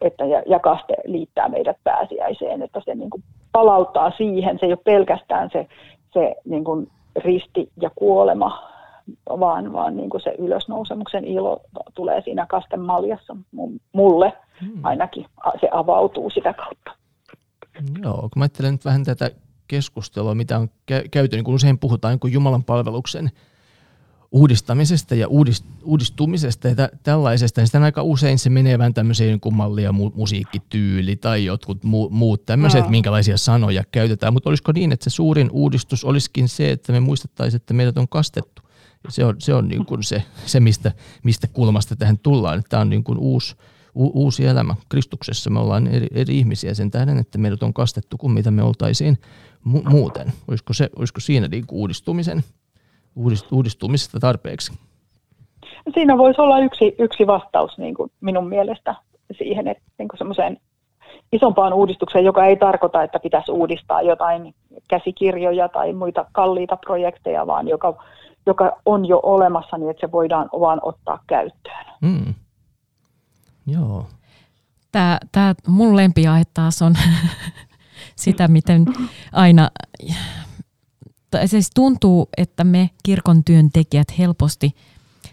että 0.00 0.24
ja, 0.24 0.42
ja 0.46 0.58
kaste 0.58 0.94
liittää 1.04 1.48
meidät 1.48 1.76
pääsiäiseen, 1.84 2.62
että 2.62 2.82
se 2.84 2.94
niin 2.94 3.10
kuin 3.10 3.22
palauttaa 3.52 4.12
siihen, 4.16 4.58
se 4.58 4.66
ei 4.66 4.72
ole 4.72 4.78
pelkästään 4.84 5.50
se, 5.52 5.66
se 6.12 6.34
niin 6.44 6.64
kuin 6.64 6.88
risti 7.16 7.68
ja 7.80 7.90
kuolema, 7.94 8.77
vaan, 9.40 9.72
vaan 9.72 9.96
niin 9.96 10.10
kuin 10.10 10.20
se 10.20 10.34
ylösnousemuksen 10.38 11.24
ilo 11.24 11.60
tulee 11.94 12.22
siinä 12.22 12.46
kasten 12.46 12.80
maljassa 12.80 13.36
mulle 13.92 14.32
hmm. 14.60 14.84
ainakin. 14.84 15.26
Se 15.60 15.68
avautuu 15.72 16.30
sitä 16.30 16.54
kautta. 16.54 16.90
Joo, 18.02 18.20
kun 18.20 18.30
mä 18.36 18.42
ajattelen 18.42 18.72
nyt 18.72 18.84
vähän 18.84 19.04
tätä 19.04 19.30
keskustelua, 19.68 20.34
mitä 20.34 20.58
on 20.58 20.68
käyty, 21.10 21.36
niin 21.36 21.44
kun 21.44 21.54
usein 21.54 21.78
puhutaan 21.78 22.18
niin 22.22 22.32
Jumalan 22.32 22.64
palveluksen 22.64 23.30
uudistamisesta 24.32 25.14
ja 25.14 25.28
uudist, 25.28 25.64
uudistumisesta 25.84 26.68
ja 26.68 26.74
tä, 26.74 26.88
tällaisesta, 27.02 27.60
niin 27.60 27.66
sitten 27.66 27.82
aika 27.82 28.02
usein 28.02 28.38
se 28.38 28.50
menee 28.50 28.78
vähän 28.78 28.94
tämmöiseen 28.94 29.40
kuin 29.40 29.54
malli 29.54 29.82
ja 29.82 29.92
mu, 29.92 30.10
musiikkityyli 30.14 31.16
tai 31.16 31.44
jotkut 31.44 31.84
mu, 31.84 32.08
muut 32.08 32.46
tämmöiset, 32.46 32.84
no. 32.84 32.90
minkälaisia 32.90 33.36
sanoja 33.36 33.84
käytetään. 33.92 34.32
Mutta 34.32 34.48
olisiko 34.48 34.72
niin, 34.72 34.92
että 34.92 35.04
se 35.04 35.10
suurin 35.10 35.50
uudistus 35.50 36.04
olisikin 36.04 36.48
se, 36.48 36.70
että 36.70 36.92
me 36.92 37.00
muistettaisiin, 37.00 37.60
että 37.60 37.74
meidät 37.74 37.98
on 37.98 38.08
kastettu 38.08 38.62
se 39.08 39.24
on, 39.24 39.34
se 39.38 39.54
on 39.54 39.68
niin 39.68 39.86
kuin 39.86 40.02
se, 40.02 40.22
se 40.46 40.60
mistä, 40.60 40.92
mistä 41.24 41.46
kulmasta 41.52 41.96
tähän 41.96 42.18
tullaan. 42.18 42.62
Tämä 42.68 42.80
on 42.80 42.90
niin 42.90 43.04
kuin 43.04 43.18
uusi, 43.18 43.56
u, 43.96 44.22
uusi 44.24 44.46
elämä 44.46 44.74
Kristuksessa. 44.88 45.50
Me 45.50 45.60
ollaan 45.60 45.86
eri, 45.86 46.06
eri 46.14 46.38
ihmisiä 46.38 46.74
sen 46.74 46.90
tähden, 46.90 47.18
että 47.18 47.38
meidät 47.38 47.62
on 47.62 47.74
kastettu 47.74 48.18
kuin 48.18 48.32
mitä 48.32 48.50
me 48.50 48.62
oltaisiin 48.62 49.18
mu- 49.68 49.90
muuten. 49.90 50.32
Olisiko, 50.48 50.72
se, 50.72 50.90
olisiko 50.96 51.20
siinä 51.20 51.48
niin 51.48 51.66
kuin 51.66 51.78
uudistumisen, 51.78 52.42
uudist, 53.16 53.52
uudistumisesta 53.52 54.20
tarpeeksi? 54.20 54.72
Siinä 55.94 56.18
voisi 56.18 56.40
olla 56.40 56.58
yksi, 56.58 56.94
yksi 56.98 57.26
vastaus 57.26 57.78
niin 57.78 57.94
kuin 57.94 58.10
minun 58.20 58.48
mielestä 58.48 58.94
siihen, 59.38 59.68
että 59.68 59.82
niin 59.98 60.08
semmoiseen 60.18 60.60
isompaan 61.32 61.72
uudistukseen, 61.72 62.24
joka 62.24 62.44
ei 62.44 62.56
tarkoita, 62.56 63.02
että 63.02 63.18
pitäisi 63.18 63.52
uudistaa 63.52 64.02
jotain 64.02 64.54
käsikirjoja 64.88 65.68
tai 65.68 65.92
muita 65.92 66.26
kalliita 66.32 66.76
projekteja, 66.76 67.46
vaan 67.46 67.68
joka 67.68 68.04
joka 68.48 68.72
on 68.86 69.04
jo 69.04 69.20
olemassa 69.22 69.78
niin, 69.78 69.90
että 69.90 70.06
se 70.06 70.12
voidaan 70.12 70.48
vaan 70.60 70.80
ottaa 70.82 71.22
käyttöön. 71.26 71.86
Mm. 72.00 72.34
Joo. 73.66 74.06
Tämä, 74.92 75.18
tämä 75.32 75.54
mun 75.66 75.96
lempiaihe 75.96 76.44
taas 76.54 76.82
on 76.82 76.94
sitä, 78.16 78.48
miten 78.48 78.84
aina 79.32 79.70
siis 81.46 81.70
tuntuu, 81.74 82.28
että 82.36 82.64
me 82.64 82.90
kirkon 83.02 83.44
työntekijät 83.44 84.18
helposti 84.18 84.70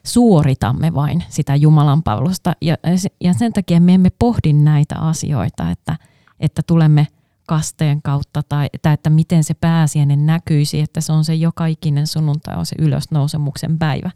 suoritamme 0.04 0.94
vain 0.94 1.24
sitä 1.30 1.56
Jumalan 1.56 2.04
palvelusta 2.04 2.54
ja, 2.62 2.76
ja 3.22 3.34
sen 3.34 3.54
takia 3.54 3.82
me 3.82 3.94
emme 3.94 4.10
pohdi 4.20 4.54
näitä 4.54 4.96
asioita, 5.00 5.72
että, 5.72 5.98
että 6.40 6.62
tulemme 6.68 7.08
kasteen 7.46 8.02
kautta 8.02 8.44
tai, 8.50 8.70
tai 8.82 8.94
että 8.94 9.10
miten 9.10 9.44
se 9.44 9.54
pääsiäinen 9.54 10.26
näkyisi, 10.26 10.80
että 10.80 11.02
se 11.02 11.14
on 11.14 11.26
se 11.26 11.36
joka 11.36 11.66
ikinen 11.66 12.08
sunnuntai 12.08 12.58
on 12.58 12.66
se 12.66 12.76
ylösnousemuksen 12.80 13.80
päivä. 13.80 14.12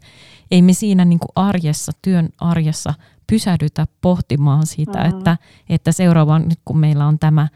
Ei 0.50 0.62
me 0.62 0.72
siinä 0.72 1.04
niin 1.04 1.18
kuin 1.18 1.30
arjessa, 1.34 1.92
työn 2.02 2.28
arjessa 2.40 2.94
pysähdytä 3.26 3.86
pohtimaan 4.00 4.66
sitä, 4.66 4.98
mm-hmm. 4.98 5.18
että, 5.18 5.36
että 5.68 5.92
seuraava, 5.92 6.38
nyt 6.38 6.60
kun 6.64 6.78
meillä 6.78 7.06
on 7.06 7.18
tämä 7.18 7.48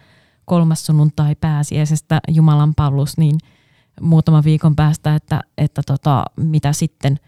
kolmas 0.44 0.86
sunnuntai 0.86 1.34
pääsiäisestä 1.34 2.20
Jumalan 2.28 2.74
palvelus, 2.74 3.18
niin 3.18 3.38
muutama 4.00 4.44
viikon 4.44 4.76
päästä, 4.76 5.14
että, 5.14 5.40
että 5.58 5.82
tota, 5.86 6.24
mitä 6.36 6.72
sitten, 6.72 7.18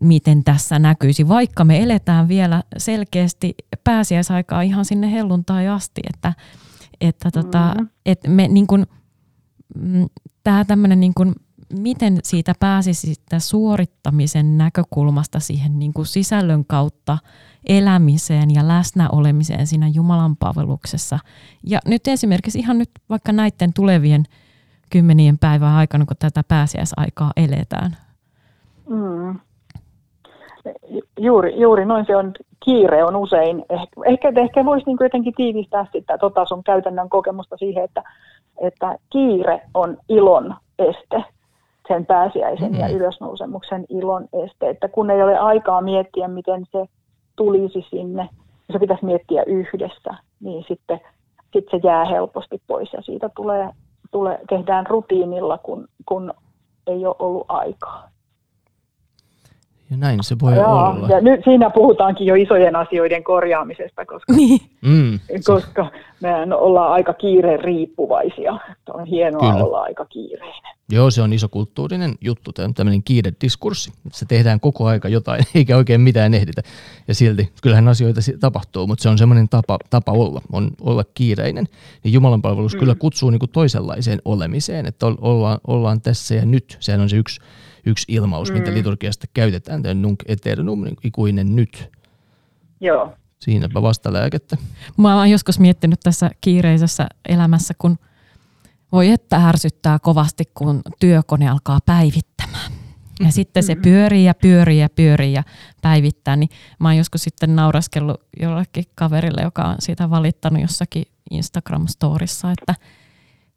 miten 0.00 0.44
tässä 0.44 0.78
näkyisi, 0.78 1.28
vaikka 1.28 1.64
me 1.64 1.82
eletään 1.82 2.28
vielä 2.28 2.62
selkeästi 2.76 3.54
pääsiäisaikaa 3.84 4.62
ihan 4.62 4.84
sinne 4.84 5.12
helluntai 5.12 5.68
asti, 5.68 6.00
että, 6.14 6.32
että 7.00 7.30
tota, 7.30 7.74
mm-hmm. 7.74 7.88
et 8.06 8.20
me 8.26 8.48
niin 8.48 8.66
kuin, 8.66 8.86
mm, 9.74 10.06
tämä 10.44 10.64
tämmöinen 10.64 11.00
niin 11.00 11.14
kuin, 11.14 11.34
miten 11.78 12.18
siitä 12.22 12.52
pääsisi 12.60 13.14
sitä 13.14 13.38
suorittamisen 13.38 14.58
näkökulmasta 14.58 15.40
siihen 15.40 15.78
niin 15.78 15.92
kuin 15.92 16.06
sisällön 16.06 16.64
kautta 16.64 17.18
elämiseen 17.68 18.54
ja 18.54 18.68
läsnäolemiseen 18.68 19.66
siinä 19.66 19.88
Jumalan 19.88 20.36
palveluksessa. 20.36 21.18
Ja 21.66 21.78
nyt 21.86 22.08
esimerkiksi 22.08 22.58
ihan 22.58 22.78
nyt 22.78 22.90
vaikka 23.08 23.32
näiden 23.32 23.72
tulevien 23.74 24.24
kymmenien 24.90 25.38
päivän 25.38 25.74
aikana, 25.74 26.06
kun 26.06 26.16
tätä 26.18 26.44
pääsiäisaikaa 26.48 27.32
eletään. 27.36 27.96
Mm. 28.88 29.40
Juuri, 31.20 31.60
juuri 31.60 31.84
noin 31.84 32.06
se 32.06 32.16
on. 32.16 32.32
Kiire 32.64 33.04
on 33.04 33.16
usein. 33.16 33.64
Ehkä, 33.70 34.00
ehkä, 34.06 34.32
ehkä 34.36 34.64
voisi 34.64 34.86
niin 34.86 34.96
jotenkin 35.00 35.34
tiivistää 35.36 35.86
sitä 35.92 36.18
tota 36.18 36.44
sun 36.44 36.64
käytännön 36.64 37.08
kokemusta 37.08 37.56
siihen, 37.56 37.84
että, 37.84 38.02
että 38.60 38.98
kiire 39.10 39.60
on 39.74 39.96
ilon 40.08 40.54
este 40.78 41.24
sen 41.88 42.06
pääsiäisen 42.06 42.72
mm. 42.72 42.78
ja 42.78 42.88
ylösnousemuksen 42.88 43.84
ilon 43.88 44.28
este. 44.44 44.68
Että 44.68 44.88
kun 44.88 45.10
ei 45.10 45.22
ole 45.22 45.38
aikaa 45.38 45.80
miettiä, 45.80 46.28
miten 46.28 46.64
se 46.72 46.86
tulisi 47.36 47.86
sinne, 47.90 48.28
ja 48.68 48.72
se 48.72 48.78
pitäisi 48.78 49.04
miettiä 49.04 49.42
yhdessä, 49.46 50.14
niin 50.40 50.64
sitten, 50.68 51.00
sitten 51.52 51.80
se 51.80 51.86
jää 51.88 52.04
helposti 52.04 52.62
pois 52.66 52.92
ja 52.92 53.02
siitä 53.02 53.30
tulee, 53.36 53.68
tulee, 54.10 54.38
tehdään 54.48 54.86
rutiinilla, 54.86 55.58
kun, 55.58 55.88
kun 56.06 56.34
ei 56.86 57.06
ole 57.06 57.16
ollut 57.18 57.46
aikaa. 57.48 58.08
Ja 59.90 59.96
näin 59.96 60.18
se 60.22 60.36
voi 60.40 60.56
Jaa, 60.56 60.90
olla. 60.90 61.08
Ja 61.08 61.20
nyt 61.20 61.40
siinä 61.44 61.70
puhutaankin 61.70 62.26
jo 62.26 62.34
isojen 62.34 62.76
asioiden 62.76 63.24
korjaamisesta, 63.24 64.06
koska, 64.06 64.32
niin. 64.32 64.60
mm. 64.80 65.18
koska 65.46 65.90
me 66.20 66.54
ollaan 66.54 66.92
aika 66.92 67.12
kiireen 67.12 67.60
riippuvaisia. 67.60 68.58
On 68.94 69.06
hienoa 69.06 69.52
Kyllä. 69.52 69.64
olla 69.64 69.82
aika 69.82 70.04
kiireinen. 70.04 70.78
Joo, 70.92 71.10
se 71.10 71.22
on 71.22 71.32
iso 71.32 71.48
kulttuurinen 71.48 72.14
juttu, 72.20 72.52
tämä 72.52 72.64
on 72.64 72.74
tämmöinen 72.74 73.02
kiirediskurssi. 73.02 73.92
Se 74.12 74.26
tehdään 74.26 74.60
koko 74.60 74.86
aika 74.86 75.08
jotain, 75.08 75.44
eikä 75.54 75.76
oikein 75.76 76.00
mitään 76.00 76.34
ehditä. 76.34 76.62
Ja 77.08 77.14
silti, 77.14 77.52
kyllähän 77.62 77.88
asioita 77.88 78.20
tapahtuu, 78.40 78.86
mutta 78.86 79.02
se 79.02 79.08
on 79.08 79.18
semmoinen 79.18 79.48
tapa, 79.48 79.78
tapa 79.90 80.12
olla, 80.12 80.40
on 80.52 80.70
olla 80.80 81.04
kiireinen. 81.14 81.66
Niin 82.04 82.12
Jumalan 82.12 82.42
palvelus 82.42 82.74
mm. 82.74 82.78
kyllä 82.78 82.94
kutsuu 82.94 83.30
niin 83.30 83.38
kuin 83.38 83.50
toisenlaiseen 83.50 84.22
olemiseen, 84.24 84.86
että 84.86 85.06
ollaan, 85.06 85.58
ollaan 85.66 86.00
tässä 86.00 86.34
ja 86.34 86.46
nyt. 86.46 86.76
Sehän 86.80 87.00
on 87.00 87.08
se 87.08 87.16
yksi 87.16 87.40
yksi 87.88 88.04
ilmaus, 88.08 88.50
mm. 88.50 88.58
mitä 88.58 88.74
liturgiasta 88.74 89.26
käytetään, 89.34 89.82
tämä 89.82 89.94
nunc 89.94 90.20
eternum, 90.26 90.84
niin 90.84 90.96
ikuinen 91.04 91.56
nyt. 91.56 91.90
Joo. 92.80 93.14
Siinäpä 93.38 93.82
vasta 93.82 94.12
lääkettä. 94.12 94.56
Mä 94.96 95.16
oon 95.16 95.30
joskus 95.30 95.58
miettinyt 95.58 96.00
tässä 96.00 96.30
kiireisessä 96.40 97.06
elämässä, 97.28 97.74
kun 97.78 97.98
voi 98.92 99.10
että 99.10 99.48
ärsyttää 99.48 99.98
kovasti, 99.98 100.44
kun 100.54 100.82
työkone 101.00 101.48
alkaa 101.48 101.78
päivittämään. 101.86 102.72
Ja 103.20 103.26
mm. 103.26 103.30
sitten 103.30 103.62
se 103.62 103.74
pyörii 103.74 104.24
ja 104.24 104.34
pyörii 104.34 104.78
ja 104.78 104.88
pyörii 104.88 105.32
ja 105.32 105.42
päivittää. 105.82 106.36
Niin 106.36 106.48
mä 106.78 106.88
oon 106.88 106.96
joskus 106.96 107.22
sitten 107.22 107.56
nauraskellut 107.56 108.20
jollekin 108.40 108.84
kaverille, 108.94 109.42
joka 109.42 109.62
on 109.62 109.76
siitä 109.78 110.10
valittanut 110.10 110.62
jossakin 110.62 111.04
Instagram-storissa, 111.30 112.50
että– 112.50 112.74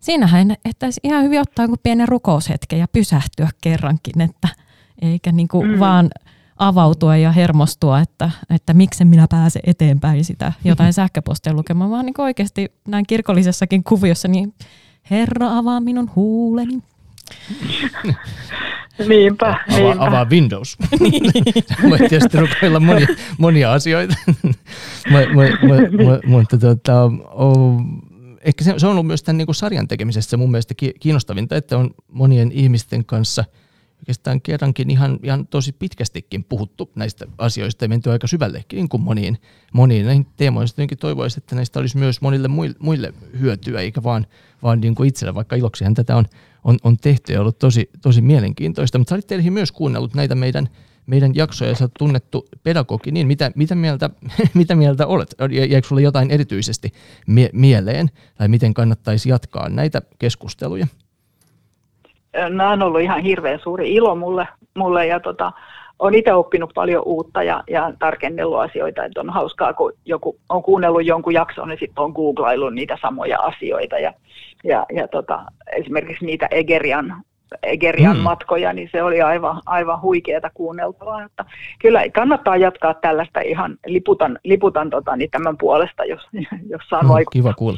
siinähän 0.02 0.56
että 0.66 0.88
ihan 1.04 1.24
hyvin 1.24 1.40
ottaa 1.40 1.66
joku 1.66 1.78
pienen 1.84 2.08
rukoushetken 2.08 2.80
ja 2.80 2.88
pysähtyä 2.88 3.50
kerrankin, 3.62 4.22
että 4.22 4.48
eikä 5.02 5.32
niin 5.32 5.48
kuin 5.48 5.72
mm. 5.72 5.80
vaan 5.80 6.10
avautua 6.58 7.18
ja 7.18 7.32
hermostua, 7.32 8.00
että, 8.00 8.32
että 8.50 8.74
miksi 8.74 9.06
minä 9.06 9.28
pääse 9.30 9.60
eteenpäin 9.64 10.26
sitä 10.26 10.54
jotain 10.66 10.94
sähköpostia 11.00 11.54
lukemaan, 11.54 11.92
vaan 11.92 12.06
niin 12.06 12.22
oikeasti 12.22 12.72
näin 12.88 13.06
kirkollisessakin 13.08 13.84
kuviossa, 13.84 14.28
niin 14.28 14.54
Herra 15.12 15.58
avaa 15.58 15.80
minun 15.80 16.12
huuleni. 16.16 16.80
Niinpä, 17.66 18.14
niinpä. 19.08 19.56
Avaa, 19.80 20.08
avaa 20.08 20.26
Windows. 20.30 20.78
niin. 21.00 21.24
Voi 21.90 21.98
tietysti 21.98 22.38
rukoilla 22.38 22.80
monia, 22.80 23.08
monia 23.38 23.74
asioita. 23.74 24.16
Mutta 26.26 26.58
tota, 26.58 27.12
ehkä 28.46 28.64
se, 28.64 28.74
se 28.78 28.86
on 28.88 28.92
ollut 28.92 29.08
myös 29.08 29.24
tämän 29.24 29.38
niin 29.38 29.46
kuin 29.46 29.56
sarjan 29.56 29.88
tekemisessä 29.88 30.38
mun 30.38 30.52
mielestä 30.52 30.74
kiinnostavinta, 31.00 31.56
että 31.56 31.78
on 31.78 31.92
monien 32.08 32.52
ihmisten 32.52 33.06
kanssa 33.06 33.46
oikeastaan 33.98 34.42
kerrankin 34.42 34.90
ihan, 34.90 35.20
ihan 35.24 35.48
tosi 35.48 35.72
pitkästikin 35.72 36.44
puhuttu 36.44 36.92
näistä 36.96 37.26
asioista 37.38 37.86
ja 37.86 37.90
menty 37.90 38.12
aika 38.12 38.28
syvällekin 38.28 38.78
niin 38.78 38.90
kuin 38.90 39.02
moniin, 39.02 39.38
moniin 39.74 40.06
näihin 40.06 40.28
teemoihin. 40.38 40.70
Jotenkin 40.74 40.98
toivoisin, 40.98 41.40
että 41.40 41.56
näistä 41.56 41.80
olisi 41.80 41.98
myös 41.98 42.22
monille 42.22 42.48
muille, 42.48 42.76
muille 42.80 43.14
hyötyä, 43.40 43.80
eikä 43.80 44.04
vaan, 44.04 44.28
vaan 44.64 44.82
niin 44.82 44.96
kuin 44.96 45.08
itselle, 45.08 45.36
vaikka 45.36 45.56
iloksihan 45.56 45.94
tätä 45.94 46.16
on, 46.16 46.26
on, 46.64 46.78
on 46.84 46.98
tehty 46.98 47.34
ja 47.34 47.42
ollut 47.42 47.60
tosi, 47.60 47.90
tosi 48.02 48.22
mielenkiintoista. 48.22 48.98
Mutta 48.98 49.10
sä 49.10 49.16
olit 49.16 49.52
myös 49.54 49.72
kuunnellut 49.72 50.14
näitä 50.14 50.36
meidän– 50.36 50.70
meidän 51.06 51.36
jaksoja, 51.36 51.76
sä 51.76 51.84
oot 51.84 51.92
tunnettu 52.00 52.48
pedagogi, 52.64 53.12
niin 53.12 53.28
mitä, 53.28 53.52
mitä, 53.56 53.76
mieltä, 53.76 54.10
mitä 54.54 54.76
mieltä 54.76 55.08
olet? 55.08 55.36
Jäikö 55.70 55.88
sulle 55.88 56.02
jotain 56.02 56.32
erityisesti 56.32 56.94
mie- 57.28 57.50
mieleen, 57.54 58.08
tai 58.38 58.48
miten 58.48 58.74
kannattaisi 58.74 59.30
jatkaa 59.30 59.70
näitä 59.70 60.02
keskusteluja? 60.20 60.88
Nämä 62.34 62.72
on 62.72 62.82
ollut 62.82 63.02
ihan 63.02 63.22
hirveän 63.22 63.60
suuri 63.64 63.94
ilo 63.94 64.16
mulle, 64.16 64.48
mulle 64.78 65.08
ja 65.08 65.20
tota, 65.20 65.52
olen 66.00 66.16
itse 66.16 66.34
oppinut 66.34 66.72
paljon 66.76 67.04
uutta 67.06 67.44
ja, 67.44 67.64
ja 67.70 67.94
tarkennellut 68.00 68.60
asioita, 68.60 69.06
että 69.06 69.20
on 69.20 69.30
hauskaa, 69.30 69.74
kun 69.74 69.94
joku 70.06 70.38
on 70.50 70.64
kuunnellut 70.64 71.06
jonkun 71.06 71.34
jakson, 71.34 71.70
niin 71.70 71.80
sitten 71.80 72.04
on 72.04 72.12
googlaillut 72.12 72.74
niitä 72.74 72.98
samoja 73.02 73.40
asioita 73.40 74.00
ja, 74.00 74.14
ja, 74.64 74.86
ja 74.94 75.08
tota, 75.08 75.46
esimerkiksi 75.72 76.26
niitä 76.26 76.48
Egerian 76.52 77.24
Egerian 77.64 78.18
mm. 78.18 78.24
matkoja, 78.24 78.74
niin 78.74 78.90
se 78.92 79.04
oli 79.04 79.22
aivan, 79.22 79.62
aivan 79.66 80.02
huikeata 80.02 80.50
kuunneltavaa. 80.54 81.24
Että 81.24 81.46
kyllä 81.80 82.10
kannattaa 82.10 82.58
jatkaa 82.58 82.94
tällaista 82.94 83.40
ihan 83.40 83.78
liputan, 83.86 84.40
liputan 84.44 84.90
tota, 84.90 85.16
niin 85.16 85.32
tämän 85.32 85.58
puolesta, 85.58 86.06
jos, 86.06 86.22
jos 86.70 86.82
saa 86.90 87.02
mm, 87.04 87.10
Kiva 87.32 87.54
kuulla. 87.54 87.78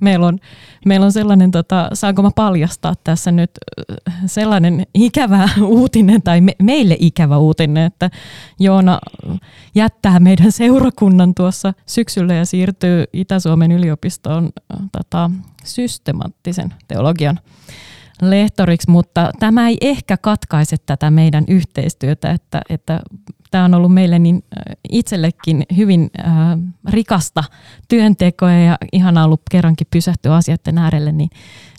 Meillä 0.00 0.26
on, 0.26 0.38
meillä 0.86 1.04
on 1.06 1.12
sellainen, 1.12 1.50
tota, 1.50 1.88
saanko 1.92 2.22
mä 2.22 2.30
paljastaa 2.36 2.94
tässä 3.04 3.32
nyt 3.32 3.50
sellainen 4.26 4.82
ikävä 4.94 5.48
uutinen, 5.62 6.22
tai 6.22 6.40
me, 6.40 6.52
meille 6.62 6.96
ikävä 6.98 7.38
uutinen, 7.38 7.86
että 7.86 8.10
Joona 8.60 8.98
jättää 9.74 10.20
meidän 10.20 10.52
seurakunnan 10.52 11.34
tuossa 11.34 11.72
syksyllä 11.86 12.34
ja 12.34 12.44
siirtyy 12.44 13.04
Itä-Suomen 13.12 13.72
yliopistoon 13.72 14.50
tota, 14.92 15.30
systemaattisen 15.64 16.74
teologian 16.88 17.38
lehtoriksi, 18.22 18.90
mutta 18.90 19.30
tämä 19.38 19.68
ei 19.68 19.78
ehkä 19.80 20.16
katkaise 20.16 20.76
tätä 20.86 21.10
meidän 21.10 21.44
yhteistyötä, 21.48 22.30
että, 22.30 22.60
että 22.68 23.00
tämä 23.50 23.64
on 23.64 23.74
ollut 23.74 23.94
meille 23.94 24.18
niin 24.18 24.44
itsellekin 24.90 25.62
hyvin 25.76 26.10
äh, 26.26 26.34
rikasta 26.88 27.44
työntekoa 27.88 28.52
ja 28.52 28.78
ihan 28.92 29.18
ollut 29.18 29.42
kerrankin 29.50 29.86
pysähtyä 29.90 30.34
asioiden 30.34 30.78
äärelle, 30.78 31.12
niin, 31.12 31.30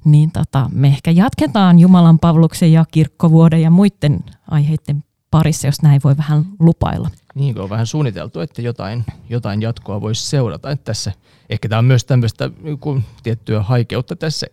niin 0.05 0.31
tota, 0.31 0.69
me 0.73 0.87
ehkä 0.87 1.11
jatketaan 1.11 1.79
Jumalan 1.79 2.19
palveluksen 2.19 2.71
ja 2.71 2.85
kirkkovuoden 2.91 3.61
ja 3.61 3.69
muiden 3.69 4.19
aiheiden 4.51 5.03
parissa, 5.31 5.67
jos 5.67 5.81
näin 5.81 6.01
voi 6.03 6.17
vähän 6.17 6.45
lupailla. 6.59 7.09
Niin, 7.35 7.59
on 7.59 7.69
vähän 7.69 7.87
suunniteltu, 7.87 8.39
että 8.39 8.61
jotain, 8.61 9.05
jotain 9.29 9.61
jatkoa 9.61 10.01
voisi 10.01 10.29
seurata. 10.29 10.71
Että 10.71 10.83
tässä, 10.83 11.11
ehkä 11.49 11.69
tämä 11.69 11.79
on 11.79 11.85
myös 11.85 12.05
tämmöistä 12.05 12.49
niin 12.61 13.05
tiettyä 13.23 13.63
haikeutta 13.63 14.15
tässä 14.15 14.47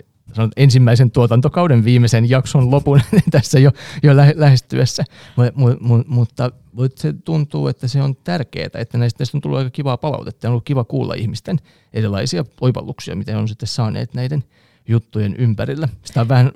ensimmäisen 0.57 1.11
tuotantokauden 1.11 1.85
viimeisen 1.85 2.31
jakson 2.31 2.71
lopun 2.71 3.01
tässä 3.31 3.59
jo, 3.59 3.71
jo 4.03 4.17
lähestyessä. 4.35 5.05
Mutta, 6.09 6.51
mutta 6.67 7.01
se 7.03 7.13
tuntuu, 7.13 7.69
että 7.69 7.89
se 7.89 8.03
on 8.03 8.17
tärkeää, 8.17 8.69
että 8.75 8.99
näistä, 8.99 9.21
näistä 9.21 9.37
on 9.37 9.41
tullut 9.41 9.59
aika 9.59 9.71
kivaa 9.71 9.97
palautetta. 9.97 10.49
On 10.49 10.53
ollut 10.53 10.65
kiva 10.65 10.85
kuulla 10.85 11.15
ihmisten 11.15 11.59
erilaisia 11.93 12.45
oivalluksia, 12.61 13.17
mitä 13.17 13.39
on 13.39 13.49
sitten 13.49 13.69
saaneet 13.69 14.15
näiden 14.15 14.45
juttujen 14.89 15.37
ympärillä. 15.37 15.89
Sitä 16.05 16.21
on 16.21 16.29
vähän 16.29 16.53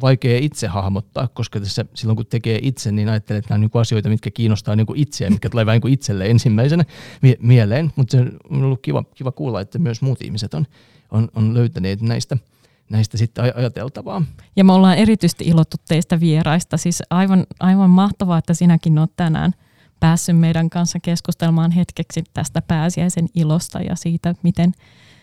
vaikea 0.00 0.38
itse 0.38 0.66
hahmottaa, 0.66 1.28
koska 1.28 1.60
tässä 1.60 1.84
silloin 1.94 2.16
kun 2.16 2.26
tekee 2.26 2.58
itse, 2.62 2.92
niin 2.92 3.08
ajattelee, 3.08 3.38
että 3.38 3.48
nämä 3.48 3.56
on 3.56 3.60
niin 3.60 3.80
asioita, 3.80 4.08
mitkä 4.08 4.30
kiinnostaa 4.30 4.76
niin 4.76 4.86
itseä, 4.94 5.30
mitkä 5.30 5.50
tulee 5.50 5.66
vähän 5.66 5.80
niin 5.84 5.92
itselle 5.92 6.26
ensimmäisenä 6.26 6.84
mie- 7.22 7.38
mieleen. 7.40 7.92
Mutta 7.96 8.10
se 8.10 8.24
on 8.50 8.62
ollut 8.62 8.82
kiva, 8.82 9.04
kiva 9.14 9.32
kuulla, 9.32 9.60
että 9.60 9.78
myös 9.78 10.02
muut 10.02 10.22
ihmiset 10.22 10.54
on, 10.54 10.66
on, 11.10 11.28
on 11.34 11.54
löytäneet 11.54 12.00
näistä– 12.00 12.36
näistä 12.90 13.16
sitten 13.16 13.52
ajateltavaa. 13.56 14.22
Ja 14.56 14.64
me 14.64 14.72
ollaan 14.72 14.98
erityisesti 14.98 15.44
ilottu 15.44 15.76
teistä 15.88 16.20
vieraista. 16.20 16.76
Siis 16.76 17.02
aivan, 17.10 17.46
aivan 17.60 17.90
mahtavaa, 17.90 18.38
että 18.38 18.54
sinäkin 18.54 18.98
olet 18.98 19.16
tänään 19.16 19.52
päässyt 20.00 20.38
meidän 20.38 20.70
kanssa 20.70 21.00
keskustelemaan 21.00 21.70
hetkeksi 21.70 22.24
tästä 22.34 22.62
pääsiäisen 22.62 23.28
ilosta 23.34 23.78
ja 23.80 23.96
siitä, 23.96 24.34
miten 24.42 24.72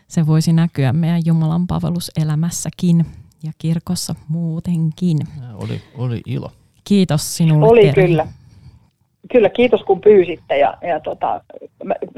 se 0.08 0.28
voisi 0.28 0.54
näkyä 0.54 0.94
meidän 0.94 1.22
Jumalan 1.26 1.68
palveluselämässäkin 1.68 3.06
ja 3.44 3.52
kirkossa 3.58 4.16
muutenkin. 4.28 5.20
Oli, 5.54 5.82
oli 5.96 6.22
ilo. 6.26 6.52
Kiitos 6.84 7.38
sinulle. 7.38 7.68
Oli 7.68 7.82
Terhi. 7.82 8.08
kyllä. 8.08 8.28
Kyllä, 9.32 9.50
kiitos 9.50 9.84
kun 9.84 10.02
pyysitte 10.02 10.58
ja, 10.58 10.78
ja 10.82 11.00
tota, 11.00 11.42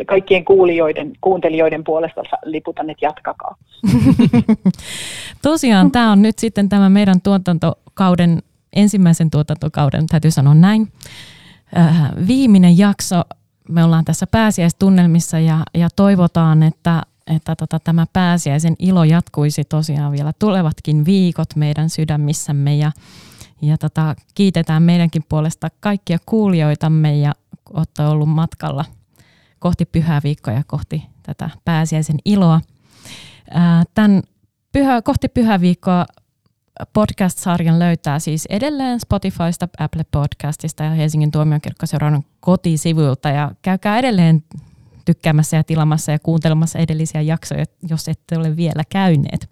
kaikkien 0.07 0.45
kuulijoiden, 0.45 1.11
kuuntelijoiden 1.21 1.83
puolesta 1.83 2.21
liputan, 2.45 2.89
että 2.89 3.05
jatkakaa. 3.05 3.55
Tosiaan 5.41 5.91
tämä 5.91 6.11
on 6.11 6.21
nyt 6.21 6.39
sitten 6.39 6.69
tämä 6.69 6.89
meidän 6.89 7.21
tuotantokauden, 7.21 8.43
ensimmäisen 8.75 9.31
tuotantokauden, 9.31 10.07
täytyy 10.07 10.31
sanoa 10.31 10.53
näin, 10.53 10.87
äh, 11.77 12.11
viimeinen 12.27 12.77
jakso. 12.77 13.21
Me 13.69 13.83
ollaan 13.83 14.05
tässä 14.05 14.27
pääsiäistunnelmissa 14.27 15.39
ja, 15.39 15.57
ja 15.73 15.87
toivotaan, 15.95 16.63
että, 16.63 17.01
että 17.35 17.55
tota, 17.55 17.79
tämä 17.79 18.05
pääsiäisen 18.13 18.75
ilo 18.79 19.03
jatkuisi 19.03 19.63
tosiaan 19.63 20.11
vielä 20.11 20.33
tulevatkin 20.39 21.05
viikot 21.05 21.55
meidän 21.55 21.89
sydämissämme 21.89 22.75
ja 22.75 22.91
ja 23.61 23.77
tota, 23.77 24.15
kiitetään 24.35 24.83
meidänkin 24.83 25.23
puolesta 25.29 25.67
kaikkia 25.79 26.17
kuulijoitamme 26.25 27.17
ja 27.17 27.31
olette 27.73 28.03
ollut 28.03 28.29
matkalla 28.29 28.85
kohti 29.61 29.85
pyhää 29.85 30.21
viikkoa 30.23 30.53
ja 30.53 30.63
kohti 30.67 31.03
tätä 31.23 31.49
pääsiäisen 31.65 32.17
iloa. 32.25 32.61
Tämän 33.93 34.21
pyhä, 34.71 35.01
kohti 35.01 35.27
pyhää 35.27 35.61
viikkoa 35.61 36.05
podcast-sarjan 36.93 37.79
löytää 37.79 38.19
siis 38.19 38.45
edelleen 38.45 38.99
Spotifysta, 38.99 39.67
Apple 39.77 40.05
Podcastista 40.11 40.83
ja 40.83 40.89
Helsingin 40.89 41.31
tuomionkirkkoseuraunnan 41.31 42.23
kotisivuilta. 42.39 43.29
Ja 43.29 43.51
käykää 43.61 43.99
edelleen 43.99 44.43
tykkäämässä 45.05 45.57
ja 45.57 45.63
tilamassa 45.63 46.11
ja 46.11 46.19
kuuntelemassa 46.19 46.79
edellisiä 46.79 47.21
jaksoja, 47.21 47.65
jos 47.89 48.07
ette 48.07 48.37
ole 48.37 48.55
vielä 48.55 48.83
käyneet. 48.89 49.49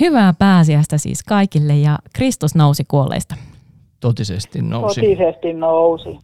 Hyvää 0.00 0.34
pääsiäistä 0.38 0.98
siis 0.98 1.22
kaikille 1.22 1.76
ja 1.76 1.98
Kristus 2.14 2.54
nousi 2.54 2.84
kuolleista. 2.88 3.34
Totisesti 4.00 4.62
nousi. 4.62 5.00
Totisesti 5.00 5.52
nousi. 5.52 6.18